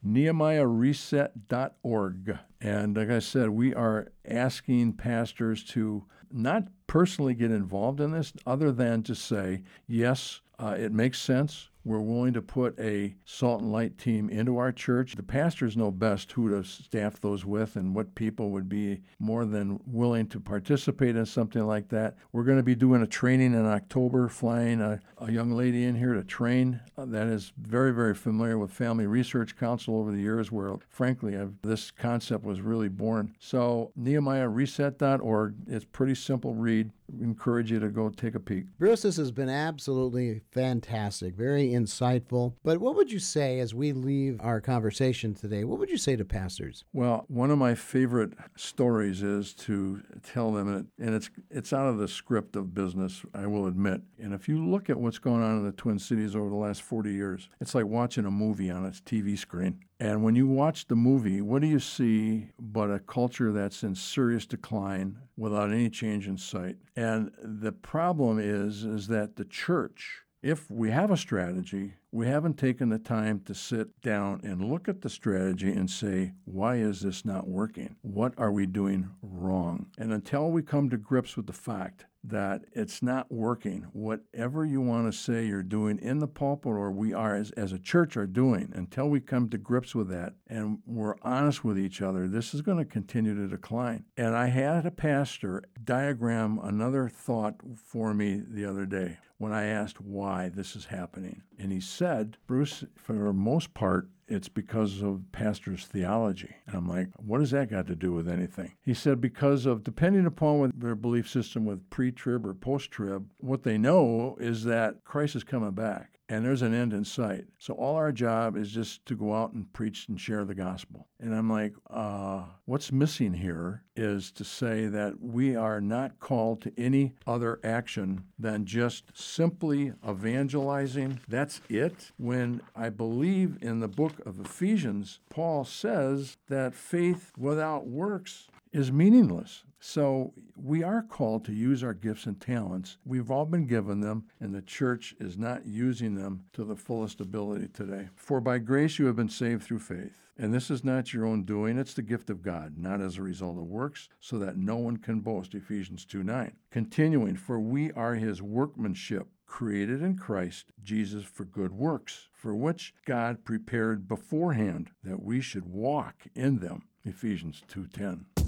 nehemiahreset.org. 0.06 2.38
And 2.62 2.98
like 2.98 3.10
I 3.10 3.20
said, 3.20 3.50
we 3.50 3.74
are 3.74 4.12
asking 4.28 4.94
pastors 4.94 5.64
to 5.66 6.06
not 6.32 6.68
personally 6.88 7.34
get 7.34 7.52
involved 7.52 8.02
in 8.02 8.12
this, 8.12 8.34
other 8.46 8.72
than 8.72 9.04
to 9.04 9.16
say, 9.16 9.64
yes, 9.88 10.42
uh, 10.60 10.76
it 10.78 10.92
makes 10.92 11.20
sense. 11.20 11.70
We're 11.88 12.02
willing 12.02 12.34
to 12.34 12.42
put 12.42 12.78
a 12.82 13.16
salt 13.24 13.62
and 13.62 13.72
light 13.72 13.98
team 13.98 14.30
into 14.30 14.58
our 14.58 14.74
church. 14.74 15.16
The 15.16 15.24
pastors 15.24 15.78
know 15.78 15.90
best 15.90 16.30
who 16.34 16.50
to 16.50 16.62
staff 16.68 17.22
those 17.22 17.46
with 17.46 17.78
and 17.78 17.96
what 17.96 18.14
people 18.14 18.50
would 18.52 18.68
be 18.68 19.04
more 19.20 19.46
than 19.46 19.80
willing 19.86 20.28
to 20.28 20.42
participate 20.42 21.16
in 21.16 21.26
something 21.26 21.66
like 21.66 21.88
that. 21.88 22.18
We're 22.34 22.44
going 22.44 22.58
to 22.58 22.64
be 22.64 22.76
doing 22.76 23.02
a 23.02 23.08
training 23.08 23.54
in 23.54 23.66
October, 23.66 24.28
flying 24.28 24.82
a, 24.82 25.00
a 25.18 25.32
young 25.32 25.52
lady 25.52 25.86
in 25.86 25.96
here 25.96 26.14
to 26.14 26.26
train 26.26 26.82
uh, 26.98 27.06
that 27.06 27.28
is 27.28 27.54
very, 27.58 27.94
very 27.94 28.16
familiar 28.16 28.58
with 28.58 28.72
Family 28.72 29.08
Research 29.08 29.56
Council 29.56 29.96
over 29.96 30.12
the 30.12 30.20
years, 30.20 30.52
where 30.52 30.76
frankly, 30.90 31.38
I've, 31.38 31.54
this 31.62 31.90
concept 31.90 32.44
was 32.44 32.60
really 32.60 32.90
born. 32.90 33.34
So, 33.40 33.94
NehemiahReset.org, 33.98 35.56
it's 35.68 35.86
pretty 35.86 36.16
simple 36.16 36.54
read. 36.54 36.92
Encourage 37.22 37.72
you 37.72 37.80
to 37.80 37.90
go 37.90 38.10
take 38.10 38.36
a 38.36 38.40
peek. 38.40 38.66
Bruce, 38.78 39.04
this 39.04 39.18
has 39.18 39.32
been 39.32 39.50
absolutely 39.50 40.42
fantastic, 40.52 41.36
very 41.36 41.70
insightful. 41.70 42.54
But 42.64 42.80
what 42.80 42.96
would 42.96 43.12
you 43.12 43.20
say 43.20 43.60
as 43.60 43.74
we 43.74 43.94
leave 43.94 44.40
our 44.42 44.60
conversation 44.60 45.34
today? 45.34 45.64
What 45.64 45.80
would 45.80 45.90
you 45.90 45.98
say 45.98 46.16
to 46.16 46.26
pastors? 46.26 46.84
Well, 46.94 47.26
one 47.28 47.50
of 47.50 47.58
my 47.58 47.76
favorite 47.76 48.34
stories 48.56 49.24
is 49.24 49.54
to 49.56 50.02
tell 50.24 50.52
them, 50.52 50.68
and, 50.68 50.80
it, 50.80 51.06
and 51.06 51.16
it's 51.16 51.30
it's 51.50 51.74
out 51.74 51.88
of 51.88 51.98
the 51.98 52.08
script 52.08 52.56
of 52.56 52.74
business, 52.74 53.24
I 53.34 53.48
will 53.48 53.68
admit. 53.68 54.02
And 54.20 54.34
if 54.34 54.50
you 54.50 54.66
look 54.66 54.90
at 54.90 55.00
what's 55.00 55.20
going 55.20 55.44
on 55.44 55.58
in 55.58 55.66
the 55.66 55.72
Twin 55.72 56.00
Cities 56.00 56.36
over 56.36 56.50
the 56.50 56.56
last 56.56 56.82
40 56.82 57.12
years, 57.12 57.50
it's 57.62 57.74
like 57.74 57.86
watching 57.86 58.26
a 58.26 58.32
movie 58.32 58.70
on 58.70 58.86
its 58.86 59.00
TV 59.02 59.38
screen. 59.38 59.80
And 60.00 60.24
when 60.24 60.36
you 60.36 60.48
watch 60.48 60.88
the 60.88 60.96
movie, 60.96 61.42
what 61.42 61.62
do 61.62 61.68
you 61.68 61.80
see 61.80 62.52
but 62.60 62.92
a 62.92 63.00
culture 63.00 63.52
that's 63.52 63.84
in 63.84 63.96
serious 63.96 64.46
decline 64.46 65.18
without 65.36 65.72
any 65.72 65.90
change 65.90 66.28
in 66.28 66.38
sight? 66.38 66.78
And 66.96 67.32
the 67.42 67.72
problem 67.72 68.38
is 68.40 68.84
is 68.84 69.08
that 69.08 69.36
the 69.36 69.46
church 69.46 70.24
if 70.44 70.70
we 70.70 70.92
have 70.92 71.12
a 71.12 71.18
strategy, 71.18 71.96
we 72.12 72.28
haven't 72.28 72.58
taken 72.58 72.90
the 72.90 73.00
time 73.00 73.42
to 73.46 73.54
sit 73.54 74.02
down 74.02 74.40
and 74.44 74.70
look 74.70 74.88
at 74.88 75.02
the 75.02 75.10
strategy 75.10 75.72
and 75.72 75.90
say, 75.90 76.34
why 76.46 76.76
is 76.76 77.02
this 77.02 77.26
not 77.26 77.48
working? 77.48 77.96
What 78.02 78.34
are 78.38 78.52
we 78.52 78.66
doing 78.66 79.10
wrong? 79.22 79.88
And 79.98 80.14
until 80.14 80.52
we 80.52 80.62
come 80.62 80.90
to 80.90 80.98
grips 80.98 81.36
with 81.36 81.48
the 81.48 81.54
fact 81.54 82.06
that 82.30 82.64
it's 82.74 83.02
not 83.02 83.32
working, 83.32 83.88
whatever 83.94 84.66
you 84.66 84.82
want 84.82 85.12
to 85.12 85.18
say 85.18 85.46
you're 85.46 85.64
doing 85.64 85.98
in 86.00 86.20
the 86.20 86.28
pulpit 86.28 86.72
or 86.72 86.92
we 86.92 87.14
are 87.14 87.36
as, 87.36 87.52
as 87.52 87.72
a 87.72 87.80
church 87.80 88.18
are 88.18 88.28
doing, 88.28 88.72
until 88.76 89.10
we 89.10 89.20
come 89.20 89.50
to 89.50 89.58
grips 89.58 89.96
with 89.96 90.10
that 90.10 90.34
and 90.48 90.80
we're 90.86 91.16
honest 91.22 91.64
with 91.64 91.80
each 91.80 92.02
other, 92.02 92.28
this 92.28 92.54
is 92.54 92.62
going 92.62 92.78
to 92.78 92.86
continue 92.86 93.34
to 93.36 93.48
decline. 93.48 94.06
And 94.18 94.36
I 94.36 94.48
had 94.48 94.86
a 94.86 94.92
pastor 94.92 95.64
diagram 95.84 96.60
another 96.62 97.10
thought 97.10 97.56
for 97.76 98.14
me 98.14 98.42
the 98.46 98.66
other 98.66 98.86
day. 98.86 99.18
when 99.38 99.54
I 99.54 99.66
asked 99.66 100.02
why 100.02 100.50
this 100.50 100.76
is 100.76 100.86
happening. 100.86 101.44
And 101.60 101.72
he 101.72 101.80
said, 101.80 102.38
Bruce, 102.48 102.84
for 102.96 103.14
the 103.14 103.34
most 103.34 103.74
part, 103.74 104.10
it's 104.28 104.50
because 104.50 105.02
of 105.02 105.24
pastor's 105.32 105.86
theology. 105.86 106.56
And 106.66 106.76
I'm 106.76 106.88
like, 106.88 107.10
what 107.18 107.40
does 107.40 107.52
that 107.52 107.70
got 107.70 107.88
to 107.88 107.96
do 107.96 108.12
with 108.12 108.28
anything? 108.28 108.74
He 108.82 108.94
said, 108.94 109.22
because 109.22 109.66
of 109.66 109.84
depending 109.84 110.26
upon 110.26 110.74
their 110.76 110.96
belief 110.96 111.30
system 111.30 111.66
with 111.66 111.90
pre 111.90 112.12
trib 112.12 112.46
or 112.46 112.54
post 112.54 112.92
trib, 112.92 113.32
what 113.38 113.64
they 113.64 113.78
know 113.78 114.38
is 114.40 114.64
that 114.66 115.04
Christ 115.04 115.36
is 115.36 115.44
coming 115.44 115.72
back 115.72 116.17
and 116.30 116.46
there's 116.46 116.62
an 116.62 116.74
end 116.74 116.94
in 116.94 117.06
sight. 117.06 117.46
So 117.58 117.74
all 117.74 117.96
our 117.96 118.12
job 118.12 118.58
is 118.58 118.72
just 118.72 119.06
to 119.06 119.16
go 119.16 119.34
out 119.34 119.54
and 119.54 119.72
preach 119.74 120.08
and 120.10 120.20
share 120.20 120.44
the 120.46 120.56
gospel. 120.56 121.08
And 121.20 121.34
I'm 121.34 121.50
like, 121.50 121.74
uh, 121.90 122.44
what's 122.66 122.92
missing 122.92 123.34
here 123.34 123.84
is 123.96 124.32
to 124.34 124.44
say 124.44 124.88
that 124.88 125.22
we 125.22 125.56
are 125.56 125.82
not 125.82 126.20
called 126.20 126.62
to 126.62 126.74
any 126.78 127.14
other 127.26 127.60
action 127.64 128.26
than 128.38 128.66
just 128.66 129.06
simply 129.16 129.94
evangelizing. 130.08 131.20
That's 131.28 131.62
it. 131.70 132.12
When 132.18 132.62
I 132.76 132.90
believe 132.90 133.58
in 133.62 133.80
the 133.80 133.88
book 133.88 134.20
of 134.26 134.40
Ephesians, 134.40 135.20
Paul 135.30 135.66
says 135.66 136.38
that 136.50 136.76
faith 136.76 137.32
without 137.38 137.88
works 137.88 138.48
is 138.72 138.92
meaningless. 138.92 139.64
So 139.80 140.34
we 140.56 140.84
are 140.84 141.02
called 141.02 141.46
to 141.46 141.54
use 141.54 141.84
our 141.84 141.94
gifts 141.94 142.26
and 142.26 142.40
talents. 142.40 142.98
We've 143.06 143.30
all 143.30 143.46
been 143.46 143.68
given 143.68 144.02
them, 144.02 144.26
and 144.40 144.54
the 144.54 144.62
church 144.62 145.16
is 145.20 145.38
not 145.38 145.66
using 145.66 146.16
them 146.16 146.46
to 146.54 146.64
the 146.64 146.76
fullest 146.76 147.22
ability 147.22 147.70
today. 147.70 148.10
For 148.16 148.42
by 148.42 148.58
grace 148.58 148.98
you 148.98 149.06
have 149.06 149.16
been 149.16 149.30
saved 149.30 149.64
through 149.64 149.80
faith. 149.80 150.18
And 150.40 150.54
this 150.54 150.70
is 150.70 150.84
not 150.84 151.14
your 151.14 151.26
own 151.26 151.44
doing, 151.44 151.80
it's 151.80 151.96
the 151.96 152.04
gift 152.04 152.30
of 152.30 152.44
God, 152.44 152.78
not 152.78 153.02
as 153.02 153.18
a 153.18 153.24
result 153.24 153.58
of 153.58 153.64
works, 153.64 154.08
so 154.20 154.38
that 154.38 154.56
no 154.56 154.78
one 154.78 154.98
can 154.98 155.20
boast. 155.20 155.56
Ephesians 155.56 156.06
2 156.06 156.24
9. 156.24 156.54
Continuing, 156.70 157.36
for 157.36 157.60
we 157.60 157.92
are 157.94 158.16
his 158.16 158.42
workmanship, 158.42 159.28
created 159.48 160.04
in 160.04 160.16
Christ 160.16 160.66
Jesus 160.84 161.24
for 161.24 161.44
good 161.44 161.72
works, 161.72 162.28
for 162.32 162.54
which 162.54 162.94
God 163.06 163.46
prepared 163.46 164.08
beforehand 164.08 164.92
that 165.04 165.24
we 165.24 165.42
should 165.42 165.66
walk 165.66 166.28
in 166.36 166.60
them. 166.60 166.84
Ephesians 167.04 167.64
2:10. 167.68 168.47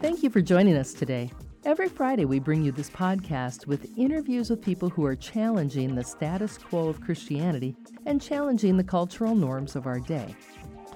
Thank 0.00 0.22
you 0.22 0.30
for 0.30 0.40
joining 0.40 0.76
us 0.76 0.92
today. 0.92 1.30
Every 1.64 1.88
Friday, 1.88 2.24
we 2.24 2.38
bring 2.38 2.62
you 2.62 2.72
this 2.72 2.88
podcast 2.88 3.66
with 3.66 3.98
interviews 3.98 4.48
with 4.48 4.62
people 4.62 4.88
who 4.88 5.04
are 5.04 5.14
challenging 5.14 5.94
the 5.94 6.02
status 6.02 6.56
quo 6.56 6.88
of 6.88 7.02
Christianity 7.02 7.76
and 8.06 8.22
challenging 8.22 8.76
the 8.78 8.84
cultural 8.84 9.34
norms 9.34 9.76
of 9.76 9.86
our 9.86 10.00
day. 10.00 10.34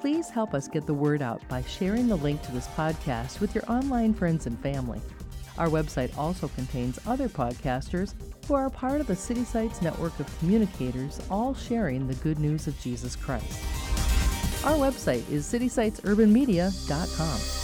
Please 0.01 0.31
help 0.31 0.55
us 0.55 0.69
get 0.69 0.87
the 0.87 0.95
word 0.95 1.21
out 1.21 1.47
by 1.49 1.63
sharing 1.63 2.09
the 2.09 2.17
link 2.17 2.41
to 2.43 2.53
this 2.53 2.67
podcast 2.69 3.41
with 3.41 3.55
your 3.55 3.71
online 3.71 4.15
friends 4.15 4.47
and 4.47 4.59
family. 4.61 5.01
Our 5.59 5.69
website 5.69 6.17
also 6.17 6.49
contains 6.49 6.99
other 7.07 7.29
podcasters 7.29 8.15
who 8.47 8.55
are 8.55 8.71
part 8.71 9.01
of 9.01 9.07
the 9.07 9.17
City 9.17 9.45
Sites 9.45 9.83
network 9.83 10.19
of 10.19 10.39
communicators, 10.39 11.21
all 11.31 11.55
sharing 11.55 12.07
the 12.07 12.15
good 12.17 12.39
news 12.39 12.67
of 12.67 12.81
Jesus 12.81 13.15
Christ. 13.15 13.84
Our 14.65 14.77
website 14.77 15.31
is 15.31 15.45
citysitesurbanmedia.com. 15.45 17.64